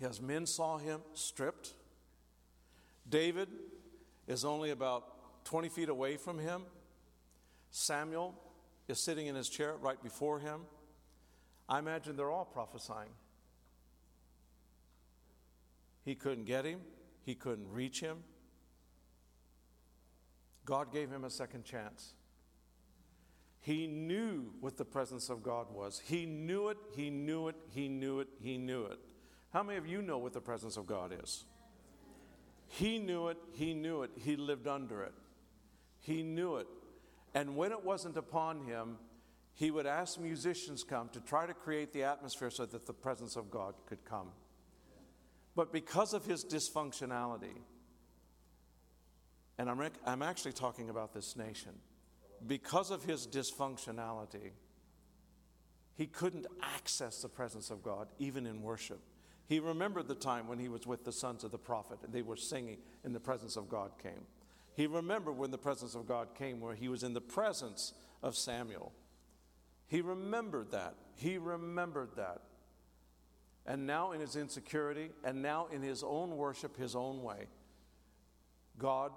[0.00, 1.74] As men saw him stripped,
[3.08, 3.48] David
[4.26, 6.62] is only about 20 feet away from him.
[7.70, 8.34] Samuel
[8.88, 10.62] is sitting in his chair right before him.
[11.68, 13.10] I imagine they're all prophesying.
[16.04, 16.80] He couldn't get him.
[17.24, 18.18] He couldn't reach him.
[20.70, 22.14] God gave him a second chance.
[23.58, 26.00] He knew what the presence of God was.
[26.04, 29.00] He knew it, he knew it, he knew it, he knew it.
[29.52, 31.44] How many of you know what the presence of God is?
[32.68, 35.12] He knew it, he knew it, he lived under it.
[35.98, 36.68] He knew it.
[37.34, 38.96] And when it wasn't upon him,
[39.54, 43.34] he would ask musicians come to try to create the atmosphere so that the presence
[43.34, 44.28] of God could come.
[45.56, 47.56] But because of his dysfunctionality,
[49.60, 51.72] and I'm, rec- I'm actually talking about this nation,
[52.46, 54.52] because of his dysfunctionality,
[55.96, 59.00] he couldn't access the presence of God, even in worship.
[59.46, 62.22] He remembered the time when he was with the sons of the prophet and they
[62.22, 64.24] were singing and the presence of God came.
[64.76, 67.92] He remembered when the presence of God came, where he was in the presence
[68.22, 68.92] of Samuel.
[69.88, 70.94] He remembered that.
[71.16, 72.40] He remembered that
[73.66, 77.46] and now in his insecurity, and now in his own worship, his own way,
[78.78, 79.12] God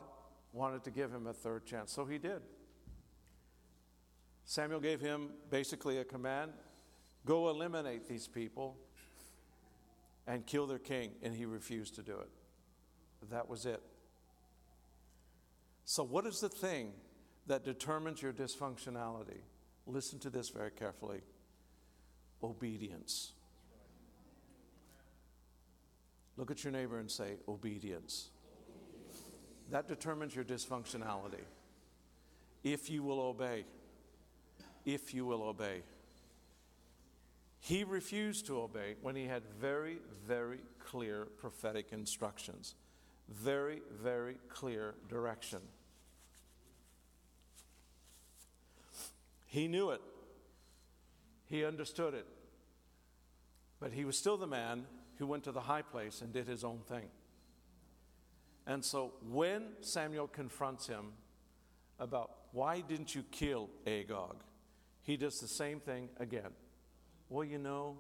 [0.54, 1.92] wanted to give him a third chance.
[1.92, 2.42] So he did.
[4.46, 6.52] Samuel gave him basically a command
[7.26, 8.78] Go eliminate these people
[10.28, 11.12] and kill their king.
[11.22, 12.30] And he refused to do it.
[13.32, 13.82] That was it.
[15.86, 16.92] So, what is the thing
[17.48, 19.42] that determines your dysfunctionality?
[19.86, 21.22] Listen to this very carefully
[22.42, 23.34] obedience.
[26.36, 28.30] Look at your neighbor and say, obedience.
[29.74, 31.42] That determines your dysfunctionality.
[32.64, 33.66] If you will obey,
[34.86, 35.82] if you will obey.
[37.60, 39.98] He refused to obey when he had very,
[40.28, 42.76] very clear prophetic instructions,
[43.28, 45.62] very, very clear direction.
[49.48, 50.02] He knew it,
[51.50, 52.28] he understood it,
[53.80, 54.86] but he was still the man
[55.18, 57.10] who went to the high place and did his own thing.
[58.66, 61.14] And so when Samuel confronts him
[62.00, 64.36] about why didn't you kill Agag,
[65.02, 66.52] he does the same thing again.
[67.30, 67.98] Well, you know,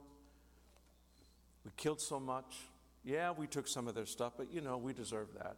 [1.65, 2.55] we killed so much.
[3.03, 5.57] Yeah, we took some of their stuff, but you know, we deserve that.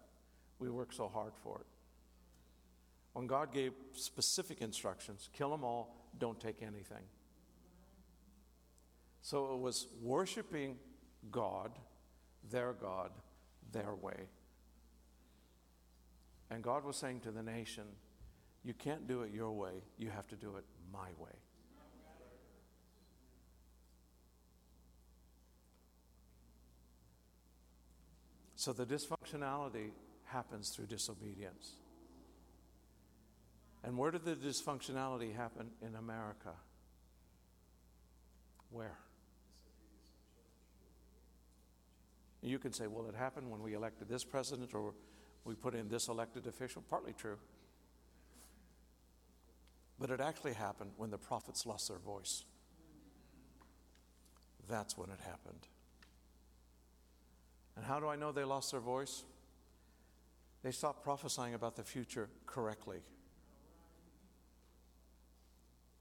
[0.57, 1.65] We worked so hard for it.
[3.13, 7.03] When God gave specific instructions, kill them all, don't take anything.
[9.21, 10.77] So it was worshiping
[11.31, 11.71] God,
[12.49, 13.11] their God,
[13.71, 14.27] their way.
[16.49, 17.83] And God was saying to the nation,
[18.63, 21.31] You can't do it your way, you have to do it my way.
[28.55, 29.91] So the dysfunctionality
[30.23, 31.73] happens through disobedience.
[33.83, 36.53] And where did the dysfunctionality happen in America?
[38.71, 38.97] Where?
[42.41, 44.93] You can say, well, it happened when we elected this president or
[45.45, 46.83] we put in this elected official.
[46.89, 47.37] Partly true.
[49.99, 52.43] But it actually happened when the prophets lost their voice.
[54.67, 55.67] That's when it happened.
[57.77, 59.23] And how do I know they lost their voice?
[60.63, 62.99] They stopped prophesying about the future correctly.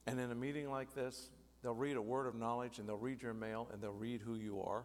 [0.07, 1.29] And in a meeting like this,
[1.63, 4.37] they'll read a word of knowledge and they'll read your mail and they'll read who
[4.37, 4.85] you are.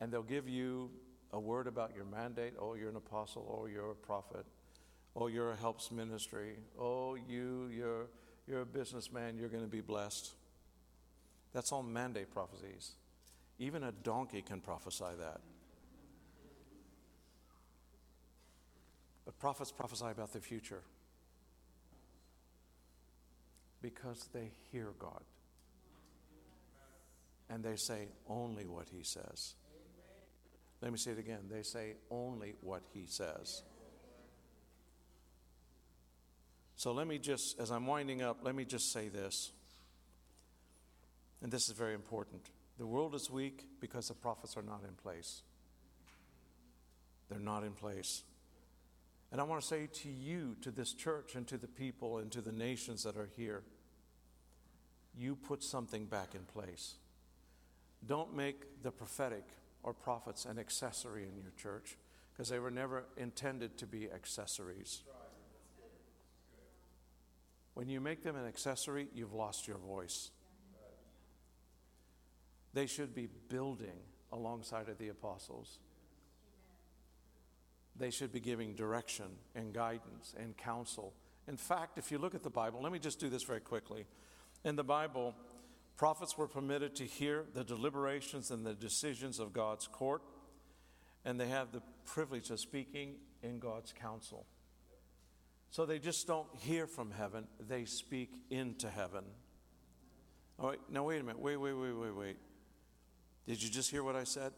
[0.00, 0.90] And they'll give you
[1.32, 2.54] a word about your mandate.
[2.58, 3.46] Oh, you're an apostle.
[3.60, 4.44] Oh, you're a prophet.
[5.16, 6.56] Oh, you're a helps ministry.
[6.78, 8.06] Oh, you, you're,
[8.46, 9.36] you're a businessman.
[9.38, 10.32] You're going to be blessed.
[11.52, 12.92] That's all mandate prophecies.
[13.58, 15.40] Even a donkey can prophesy that.
[19.24, 20.82] But prophets prophesy about the future
[23.82, 25.22] because they hear God.
[27.48, 29.54] And they say only what He says.
[30.80, 31.40] Let me say it again.
[31.50, 33.62] They say only what He says.
[36.76, 39.52] So let me just, as I'm winding up, let me just say this.
[41.42, 42.42] And this is very important.
[42.78, 45.42] The world is weak because the prophets are not in place.
[47.28, 48.22] They're not in place.
[49.30, 52.32] And I want to say to you, to this church, and to the people, and
[52.32, 53.62] to the nations that are here,
[55.16, 56.94] you put something back in place.
[58.06, 59.44] Don't make the prophetic
[59.82, 61.96] or prophets an accessory in your church
[62.32, 65.02] because they were never intended to be accessories.
[67.74, 70.30] When you make them an accessory, you've lost your voice.
[72.72, 73.98] They should be building
[74.32, 75.78] alongside of the apostles.
[77.96, 81.12] They should be giving direction and guidance and counsel.
[81.48, 84.06] In fact, if you look at the Bible, let me just do this very quickly.
[84.64, 85.34] In the Bible,
[86.00, 90.22] prophets were permitted to hear the deliberations and the decisions of God's court,
[91.26, 94.46] and they have the privilege of speaking in God's counsel.
[95.70, 99.24] So they just don't hear from heaven, they speak into heaven.
[100.58, 101.38] All right, now wait a minute.
[101.38, 102.36] Wait, wait, wait, wait, wait.
[103.46, 104.52] Did you just hear what I said?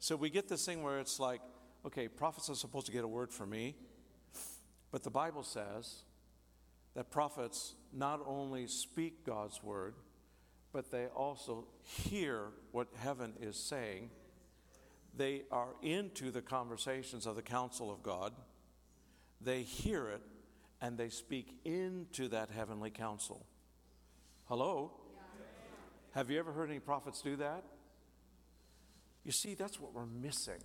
[0.00, 1.40] So we get this thing where it's like,
[1.86, 3.74] okay, prophets are supposed to get a word from me,
[4.90, 6.02] but the Bible says
[6.94, 9.94] that prophets not only speak God's word,
[10.76, 14.10] but they also hear what heaven is saying.
[15.16, 18.34] They are into the conversations of the counsel of God.
[19.40, 20.20] They hear it
[20.82, 23.46] and they speak into that heavenly counsel.
[24.50, 24.90] Hello?
[26.10, 27.64] Have you ever heard any prophets do that?
[29.24, 30.60] You see, that's what we're missing.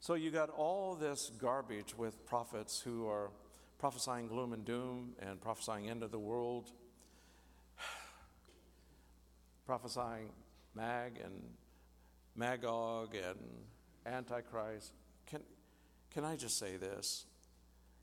[0.00, 3.30] So you got all this garbage with prophets who are
[3.78, 6.72] prophesying gloom and doom and prophesying end of the world,
[9.66, 10.30] prophesying
[10.74, 11.42] Mag and
[12.36, 13.38] Magog and
[14.06, 14.92] Antichrist.
[15.26, 15.40] Can,
[16.12, 17.26] can I just say this?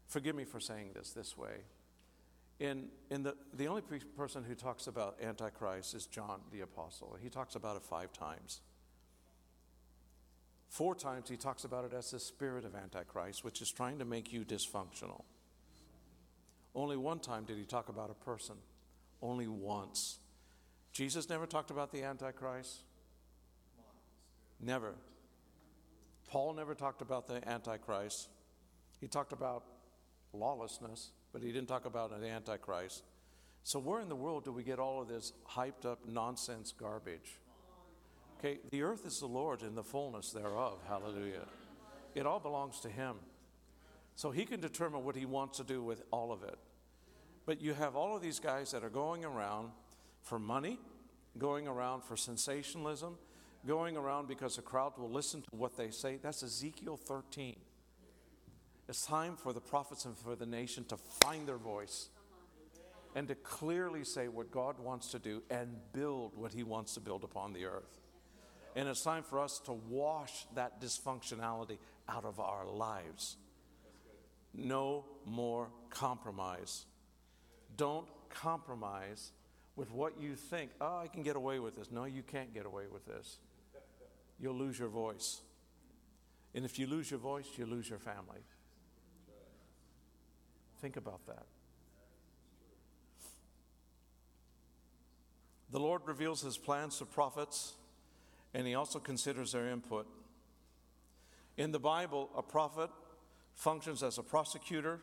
[0.08, 1.64] Forgive me for saying this this way.
[2.60, 7.18] In, in the, the only pre- person who talks about Antichrist is John the Apostle.
[7.22, 8.62] He talks about it five times.
[10.70, 14.06] Four times he talks about it as the spirit of Antichrist, which is trying to
[14.06, 15.24] make you dysfunctional.
[16.76, 18.56] Only one time did he talk about a person.
[19.22, 20.18] Only once.
[20.94, 22.84] Jesus never talked about the Antichrist.
[24.62, 24.94] Never.
[26.28, 28.30] Paul never talked about the Antichrist.
[29.02, 29.64] He talked about
[30.34, 33.04] lawlessness, but he didn't talk about an Antichrist.
[33.64, 37.40] So, where in the world do we get all of this hyped up nonsense garbage?
[38.38, 40.80] Okay, the earth is the Lord's and the fullness thereof.
[40.88, 41.48] Hallelujah.
[42.14, 43.16] It all belongs to Him.
[44.16, 46.58] So He can determine what He wants to do with all of it.
[47.46, 49.72] But you have all of these guys that are going around
[50.24, 50.80] for money,
[51.38, 53.18] going around for sensationalism,
[53.68, 56.18] going around because the crowd will listen to what they say.
[56.22, 57.56] That's Ezekiel 13.
[58.90, 62.10] It's time for the prophets and for the nation to find their voice
[63.16, 67.00] and to clearly say what God wants to do and build what He wants to
[67.00, 68.00] build upon the earth.
[68.76, 71.78] And it's time for us to wash that dysfunctionality
[72.10, 73.38] out of our lives.
[74.54, 76.86] No more compromise.
[77.78, 79.32] Don't compromise
[79.76, 81.92] with what you think, oh, I can get away with this.
[81.92, 83.38] No, you can't get away with this.
[84.40, 85.42] You'll lose your voice.
[86.54, 88.42] And if you lose your voice, you lose your family.
[90.80, 91.46] Think about that.
[95.72, 97.74] The Lord reveals his plans to prophets
[98.54, 100.06] and he also considers their input.
[101.58, 102.90] In the Bible, a prophet
[103.56, 105.00] functions as a prosecutor,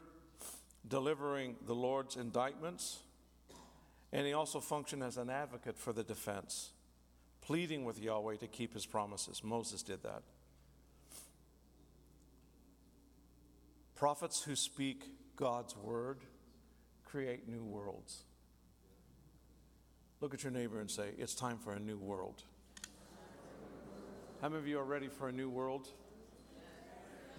[0.87, 3.01] delivering the Lord's indictments,
[4.13, 6.71] and he also functioned as an advocate for the defense,
[7.41, 9.43] pleading with Yahweh to keep his promises.
[9.45, 10.23] Moses did that.
[13.95, 15.05] Prophets who speak
[15.37, 16.19] God's word
[17.05, 18.25] create new worlds.
[20.21, 22.43] Look at your neighbor and say, It's time for a new world.
[24.41, 25.89] How many of you are ready for a new world?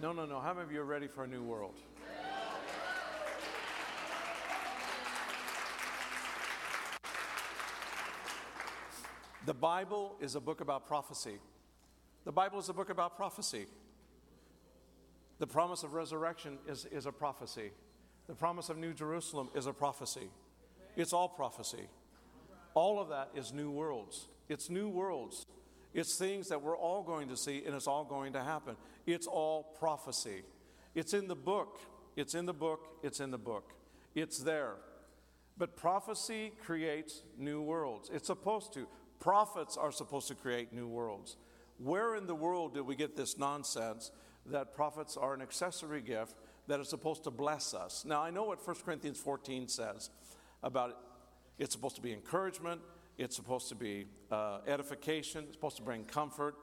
[0.00, 0.40] No, no, no.
[0.40, 1.78] How many of you are ready for a new world?
[9.44, 11.38] The Bible is a book about prophecy.
[12.24, 13.66] The Bible is a book about prophecy.
[15.40, 17.72] The promise of resurrection is, is a prophecy.
[18.28, 20.28] The promise of New Jerusalem is a prophecy.
[20.96, 21.88] It's all prophecy.
[22.74, 24.28] All of that is new worlds.
[24.48, 25.46] It's new worlds.
[25.92, 28.76] It's things that we're all going to see, and it's all going to happen.
[29.06, 30.42] It's all prophecy.
[30.94, 31.80] It's in the book.
[32.14, 32.86] It's in the book.
[33.02, 33.72] It's in the book.
[34.14, 34.74] It's there.
[35.58, 38.08] But prophecy creates new worlds.
[38.12, 38.86] It's supposed to.
[39.22, 41.36] Prophets are supposed to create new worlds.
[41.78, 44.10] Where in the world did we get this nonsense
[44.46, 46.34] that prophets are an accessory gift
[46.66, 48.04] that is supposed to bless us?
[48.04, 50.10] Now, I know what 1 Corinthians 14 says
[50.64, 50.96] about it.
[51.60, 52.80] It's supposed to be encouragement,
[53.16, 56.56] it's supposed to be uh, edification, it's supposed to bring comfort.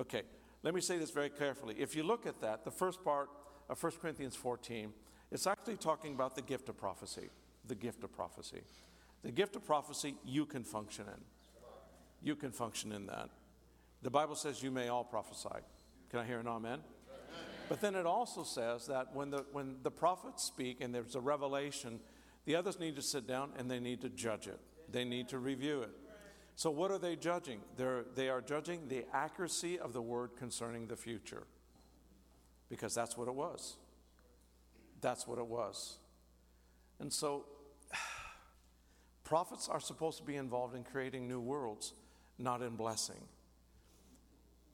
[0.00, 0.22] Okay,
[0.62, 1.74] let me say this very carefully.
[1.78, 3.28] If you look at that, the first part
[3.68, 4.94] of 1 Corinthians 14,
[5.30, 7.28] it's actually talking about the gift of prophecy.
[7.66, 8.62] The gift of prophecy.
[9.22, 11.37] The gift of prophecy you can function in.
[12.22, 13.30] You can function in that.
[14.02, 15.48] The Bible says you may all prophesy.
[16.10, 16.72] Can I hear an amen?
[16.72, 16.82] amen?
[17.68, 21.20] But then it also says that when the, when the prophets speak and there's a
[21.20, 22.00] revelation,
[22.44, 24.58] the others need to sit down and they need to judge it.
[24.90, 25.90] They need to review it.
[26.58, 27.60] So, what are they judging?
[27.76, 31.44] They're, they are judging the accuracy of the word concerning the future.
[32.68, 33.76] Because that's what it was.
[35.00, 35.98] That's what it was.
[36.98, 37.44] And so,
[39.24, 41.92] prophets are supposed to be involved in creating new worlds,
[42.38, 43.22] not in blessing.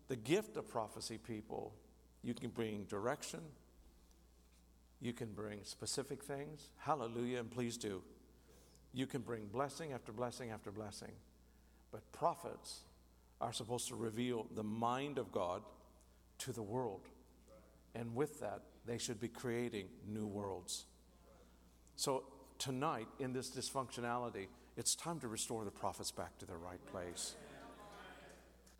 [0.09, 1.73] The gift of prophecy, people,
[2.23, 3.41] you can bring direction,
[5.01, 6.71] you can bring specific things.
[6.79, 8.03] Hallelujah, and please do.
[8.93, 11.13] You can bring blessing after blessing after blessing.
[11.91, 12.81] But prophets
[13.41, 15.63] are supposed to reveal the mind of God
[16.39, 17.09] to the world.
[17.95, 20.87] And with that, they should be creating new worlds.
[21.97, 22.25] So,
[22.59, 24.47] tonight, in this dysfunctionality,
[24.77, 27.37] it's time to restore the prophets back to their right place.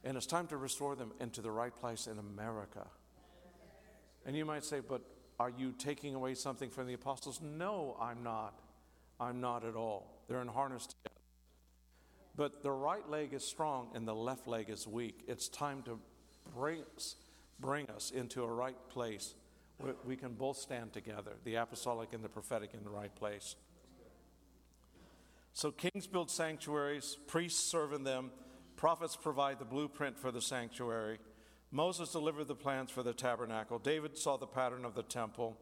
[0.05, 2.87] And it's time to restore them into the right place in America.
[4.27, 5.03] And you might say, but
[5.41, 7.41] are you taking away something from the apostles?
[7.43, 8.55] No, I'm not.
[9.19, 10.23] I'm not at all.
[10.29, 11.11] They're in harness together.
[12.37, 15.25] But the right leg is strong and the left leg is weak.
[15.27, 15.99] It's time to
[16.55, 17.17] bring us,
[17.61, 19.35] bring us into a right place
[19.79, 23.57] where we can both stand together, the apostolic and the prophetic in the right place.
[25.53, 28.31] So kings build sanctuaries, priests serve in them,
[28.77, 31.19] prophets provide the blueprint for the sanctuary.
[31.71, 33.79] Moses delivered the plans for the tabernacle.
[33.79, 35.59] David saw the pattern of the temple.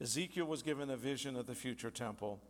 [0.00, 2.40] Ezekiel was given a vision of the future temple.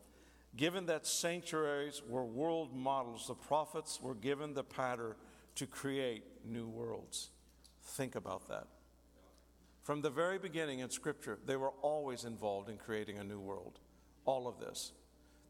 [0.57, 5.15] Given that sanctuaries were world models, the prophets were given the pattern
[5.57, 7.31] to create new worlds.
[7.83, 8.67] Think about that.
[9.83, 13.79] From the very beginning in Scripture, they were always involved in creating a new world.
[14.25, 14.93] All of this.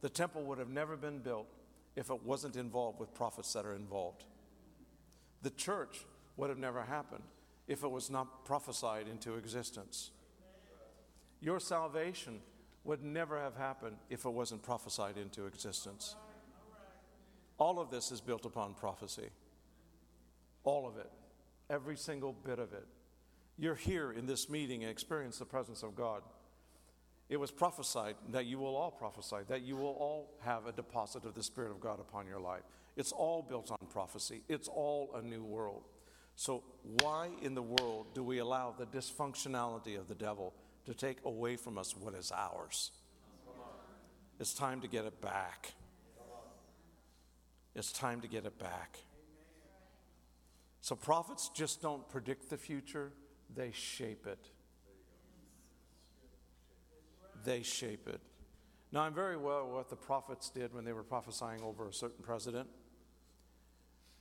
[0.02, 1.48] The temple would have never been built
[1.96, 4.24] if it wasn't involved with prophets that are involved.
[5.42, 6.04] The church
[6.36, 7.24] would have never happened
[7.68, 10.10] if it was not prophesied into existence.
[11.40, 12.40] Your salvation
[12.84, 16.16] would never have happened if it wasn't prophesied into existence.
[17.58, 19.30] All of this is built upon prophecy.
[20.64, 21.10] All of it.
[21.68, 22.86] Every single bit of it.
[23.58, 26.22] You're here in this meeting and experience the presence of God.
[27.28, 31.24] It was prophesied that you will all prophesy, that you will all have a deposit
[31.24, 32.62] of the Spirit of God upon your life.
[32.96, 35.84] It's all built on prophecy, it's all a new world.
[36.34, 36.64] So,
[37.00, 40.52] why in the world do we allow the dysfunctionality of the devil
[40.84, 42.90] to take away from us what is ours?
[44.38, 45.72] It's time to get it back.
[47.74, 48.98] It's time to get it back.
[50.82, 53.12] So, prophets just don't predict the future,
[53.54, 54.50] they shape it.
[57.44, 58.20] They shape it.
[58.92, 62.22] Now, I'm very well what the prophets did when they were prophesying over a certain
[62.22, 62.68] president.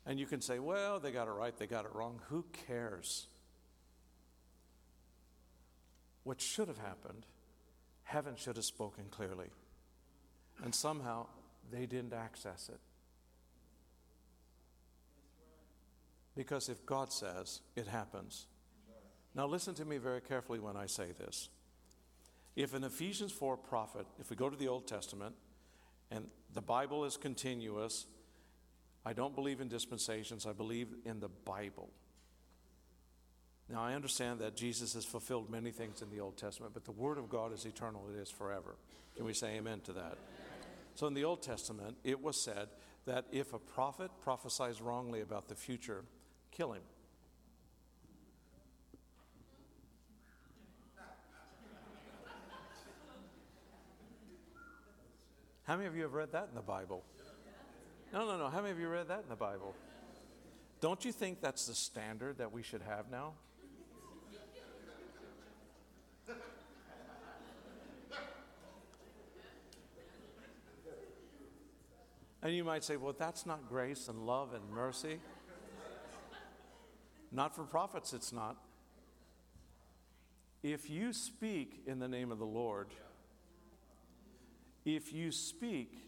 [0.06, 2.22] And you can say, well, they got it right, they got it wrong.
[2.30, 3.28] Who cares?
[6.24, 7.26] What should have happened,
[8.04, 9.48] heaven should have spoken clearly.
[10.64, 11.28] And somehow
[11.72, 12.80] they didn't access it.
[16.36, 18.48] Because if God says, it happens.
[19.34, 21.50] Now, listen to me very carefully when I say this.
[22.56, 25.36] If an Ephesians 4 prophet, if we go to the Old Testament,
[26.10, 28.06] and the Bible is continuous,
[29.06, 31.90] I don't believe in dispensations, I believe in the Bible.
[33.70, 36.92] Now, I understand that Jesus has fulfilled many things in the Old Testament, but the
[36.92, 38.76] Word of God is eternal, it is forever.
[39.16, 40.18] Can we say amen to that?
[40.96, 42.70] So, in the Old Testament, it was said
[43.06, 46.04] that if a prophet prophesies wrongly about the future,
[46.52, 46.82] kill him.
[55.64, 57.04] How many of you have read that in the Bible?
[58.16, 58.48] No, no, no.
[58.48, 59.76] How many of you read that in the Bible?
[60.80, 63.34] Don't you think that's the standard that we should have now?
[72.42, 75.20] And you might say, well, that's not grace and love and mercy.
[77.34, 78.56] Not for prophets, it's not.
[80.64, 82.88] If you speak in the name of the Lord,
[84.86, 86.06] if you speak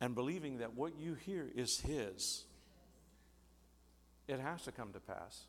[0.00, 2.44] and believing that what you hear is His,
[4.26, 5.44] it has to come to pass.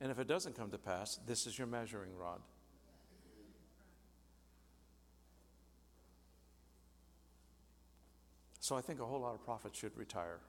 [0.00, 2.40] And if it doesn't come to pass, this is your measuring rod.
[8.60, 10.40] So I think a whole lot of prophets should retire.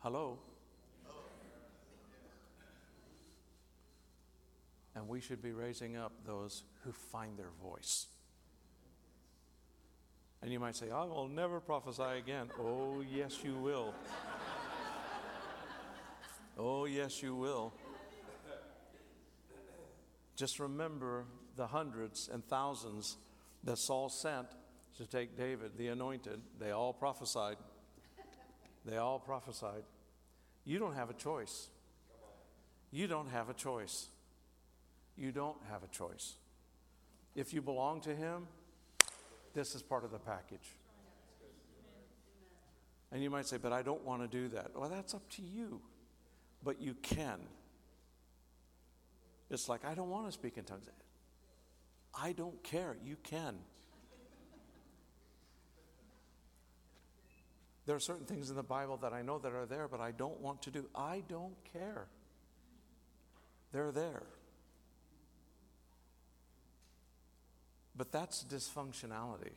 [0.00, 0.38] Hello?
[5.00, 8.06] And we should be raising up those who find their voice.
[10.42, 12.50] And you might say, I will never prophesy again.
[12.60, 13.94] Oh, yes, you will.
[16.58, 17.72] oh, yes, you will.
[20.36, 21.24] Just remember
[21.56, 23.16] the hundreds and thousands
[23.64, 24.48] that Saul sent
[24.98, 26.42] to take David, the anointed.
[26.58, 27.56] They all prophesied.
[28.84, 29.84] They all prophesied.
[30.66, 31.68] You don't have a choice.
[32.90, 34.10] You don't have a choice.
[35.16, 36.34] You don't have a choice.
[37.34, 38.46] If you belong to Him,
[39.54, 40.74] this is part of the package.
[43.12, 44.70] And you might say, but I don't want to do that.
[44.76, 45.80] Well, that's up to you.
[46.62, 47.40] But you can.
[49.50, 50.88] It's like, I don't want to speak in tongues.
[52.14, 52.96] I don't care.
[53.04, 53.56] You can.
[57.86, 60.12] There are certain things in the Bible that I know that are there, but I
[60.12, 60.86] don't want to do.
[60.94, 62.06] I don't care.
[63.72, 64.22] They're there.
[67.96, 69.52] But that's dysfunctionality.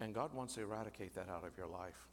[0.00, 2.08] And God wants to eradicate that out of your life.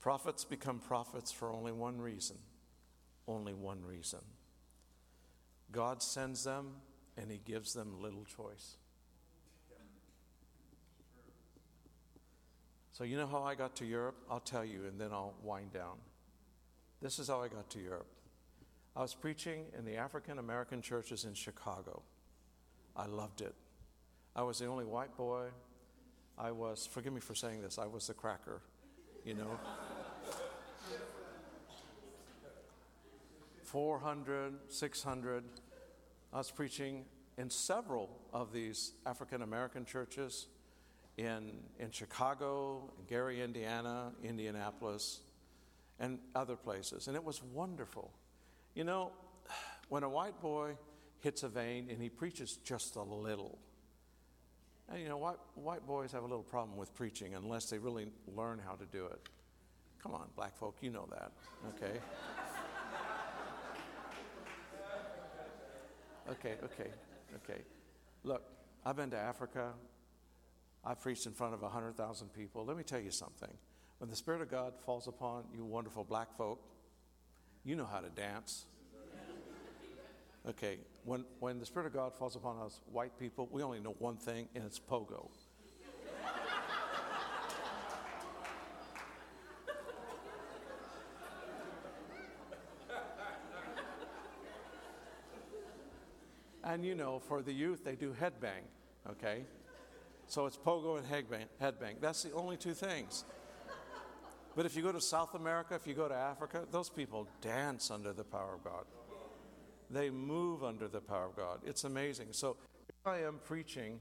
[0.00, 2.36] Prophets become prophets for only one reason.
[3.26, 4.20] Only one reason.
[5.72, 6.76] God sends them
[7.16, 8.76] and He gives them little choice.
[12.92, 14.16] So, you know how I got to Europe?
[14.30, 15.98] I'll tell you and then I'll wind down.
[17.00, 18.08] This is how I got to Europe.
[18.98, 22.02] I was preaching in the African American churches in Chicago.
[22.96, 23.54] I loved it.
[24.34, 25.50] I was the only white boy.
[26.36, 28.60] I was, forgive me for saying this, I was the cracker,
[29.24, 29.56] you know.
[33.62, 35.44] 400, 600.
[36.32, 37.04] I was preaching
[37.36, 40.48] in several of these African American churches
[41.16, 45.20] in, in Chicago, in Gary, Indiana, Indianapolis,
[46.00, 47.06] and other places.
[47.06, 48.10] And it was wonderful.
[48.74, 49.12] You know,
[49.88, 50.76] when a white boy
[51.20, 53.58] hits a vein and he preaches just a little,
[54.90, 58.06] and you know, white, white boys have a little problem with preaching unless they really
[58.34, 59.28] learn how to do it.
[60.02, 61.32] Come on, black folk, you know that,
[61.76, 61.98] okay?
[66.30, 66.90] okay, okay,
[67.34, 67.62] okay.
[68.22, 68.42] Look,
[68.84, 69.72] I've been to Africa.
[70.84, 72.64] I've preached in front of 100,000 people.
[72.64, 73.50] Let me tell you something.
[73.98, 76.62] When the Spirit of God falls upon you, wonderful black folk,
[77.64, 78.66] you know how to dance.
[80.48, 83.94] Okay, when, when the Spirit of God falls upon us white people, we only know
[83.98, 85.28] one thing, and it's pogo.
[96.68, 98.62] and you know, for the youth, they do headbang,
[99.10, 99.42] okay?
[100.26, 101.94] So it's pogo and headbang, headbang.
[102.00, 103.24] That's the only two things.
[104.58, 107.92] But if you go to South America, if you go to Africa, those people dance
[107.92, 108.86] under the power of God.
[109.88, 111.60] They move under the power of God.
[111.64, 112.30] It's amazing.
[112.32, 112.56] So
[113.04, 114.00] here I am preaching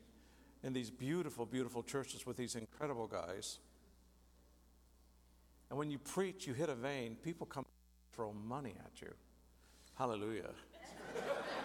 [0.64, 3.60] in these beautiful, beautiful churches with these incredible guys.
[5.70, 7.64] And when you preach, you hit a vein, people come
[8.16, 9.14] throw money at you.
[9.94, 10.50] Hallelujah.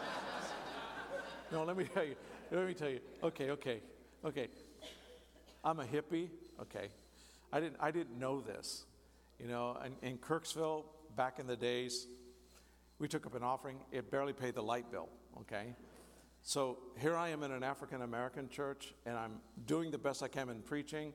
[1.51, 2.16] no, let me tell you.
[2.51, 3.01] Let me tell you.
[3.22, 3.80] Okay, okay,
[4.22, 4.49] okay.
[5.64, 6.28] I'm a hippie.
[6.61, 6.90] Okay.
[7.53, 8.85] I didn't, I didn't know this.
[9.39, 10.85] You know, in, in Kirksville,
[11.17, 12.07] back in the days,
[12.99, 15.09] we took up an offering, it barely paid the light bill,
[15.41, 15.75] okay?
[16.43, 20.29] So here I am in an African American church, and I'm doing the best I
[20.29, 21.13] can in preaching,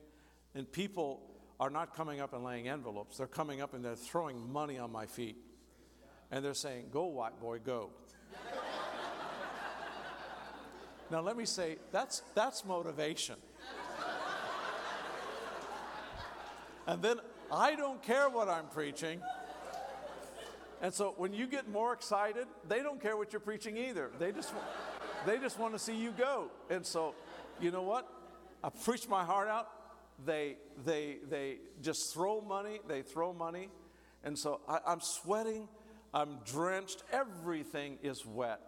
[0.54, 1.22] and people
[1.60, 3.18] are not coming up and laying envelopes.
[3.18, 5.36] They're coming up and they're throwing money on my feet.
[6.30, 7.90] And they're saying, Go, white boy, go.
[11.10, 13.36] now, let me say, that's, that's motivation.
[16.88, 17.18] And then
[17.52, 19.20] I don't care what I'm preaching.
[20.80, 24.10] And so when you get more excited, they don't care what you're preaching either.
[24.18, 24.54] They just,
[25.26, 26.50] they just want to see you go.
[26.70, 27.14] And so,
[27.60, 28.08] you know what?
[28.64, 29.68] I preach my heart out.
[30.24, 32.80] They, they, they just throw money.
[32.88, 33.68] They throw money.
[34.24, 35.68] And so I, I'm sweating.
[36.14, 37.02] I'm drenched.
[37.12, 38.60] Everything is wet.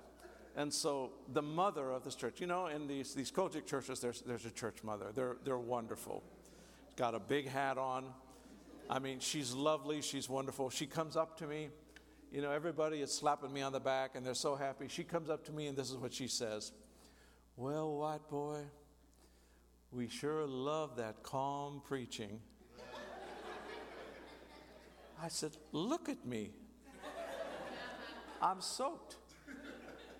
[0.57, 4.21] And so the mother of this church, you know, in these, these COGIC churches, there's,
[4.23, 5.07] there's a church mother.
[5.15, 6.23] They're, they're wonderful.
[7.01, 8.05] Got a big hat on.
[8.89, 10.03] I mean, she's lovely.
[10.03, 10.71] She's wonderful.
[10.71, 11.71] She comes up to me
[12.33, 14.87] you know, everybody is slapping me on the back and they're so happy.
[14.89, 16.73] She comes up to me and this is what she says
[17.57, 18.61] Well, white boy,
[19.91, 22.41] we sure love that calm preaching.
[25.23, 26.53] I said, Look at me.
[28.41, 29.17] I'm soaked.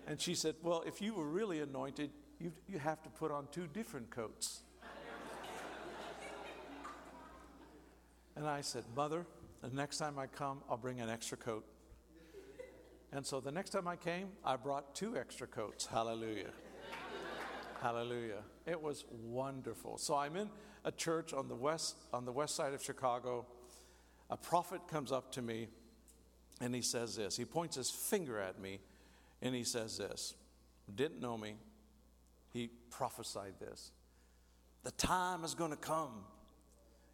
[0.05, 2.09] And she said, Well, if you were really anointed,
[2.39, 4.63] you, you have to put on two different coats.
[8.41, 9.27] And I said, Mother,
[9.61, 11.63] the next time I come, I'll bring an extra coat.
[13.13, 15.85] And so the next time I came, I brought two extra coats.
[15.85, 16.49] Hallelujah.
[17.83, 18.41] Hallelujah.
[18.65, 19.99] It was wonderful.
[19.99, 20.49] So I'm in
[20.83, 23.45] a church on the west on the west side of Chicago.
[24.31, 25.67] A prophet comes up to me
[26.61, 27.37] and he says this.
[27.37, 28.79] He points his finger at me
[29.43, 30.33] and he says this.
[30.95, 31.57] Didn't know me.
[32.53, 33.91] He prophesied this.
[34.83, 36.23] The time is going to come.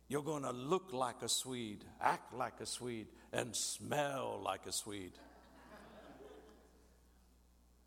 [0.09, 4.71] You're going to look like a Swede, act like a Swede, and smell like a
[4.71, 5.11] Swede.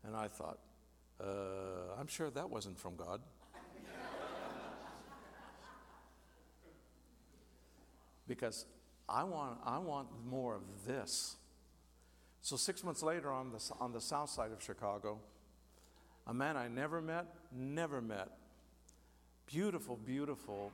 [0.03, 0.59] And I thought,
[1.19, 3.21] uh, I'm sure that wasn't from God.
[8.27, 8.65] because
[9.09, 11.35] I want, I want more of this.
[12.41, 15.19] So, six months later, on the, on the south side of Chicago,
[16.25, 18.29] a man I never met, never met,
[19.47, 20.71] beautiful, beautiful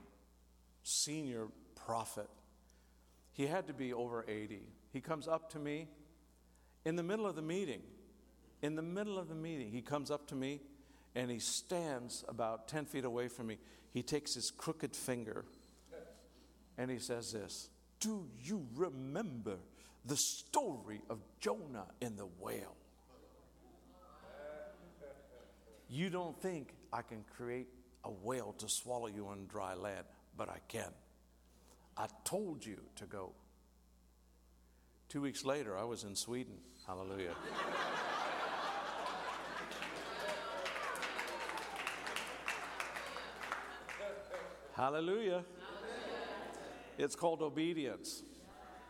[0.88, 2.30] senior prophet.
[3.34, 4.62] He had to be over 80.
[4.92, 5.88] He comes up to me
[6.86, 7.82] in the middle of the meeting
[8.62, 10.62] in the middle of the meeting, he comes up to me
[11.16, 13.58] and he stands about 10 feet away from me.
[13.92, 15.46] He takes his crooked finger
[16.78, 17.70] and he says this
[18.00, 19.58] Do you remember
[20.06, 22.76] the story of Jonah in the whale?
[25.90, 27.68] You don't think I can create
[28.04, 30.06] a whale to swallow you on dry land,
[30.38, 30.92] but I can.
[31.98, 33.32] I told you to go.
[35.10, 36.58] Two weeks later, I was in Sweden.
[36.86, 37.34] Hallelujah.
[44.76, 45.44] Hallelujah.
[47.00, 48.22] It's called obedience.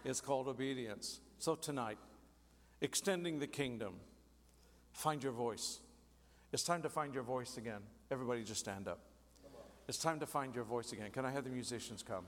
[0.03, 1.21] It's called obedience.
[1.39, 1.97] So tonight,
[2.81, 3.95] extending the kingdom.
[4.91, 5.79] Find your voice.
[6.51, 7.81] It's time to find your voice again.
[8.09, 8.99] Everybody just stand up.
[9.87, 11.11] It's time to find your voice again.
[11.11, 12.25] Can I have the musicians come?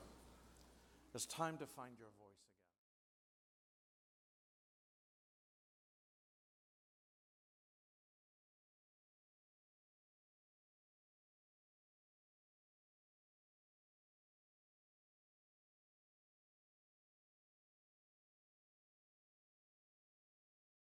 [1.13, 2.28] It's time to find your voice.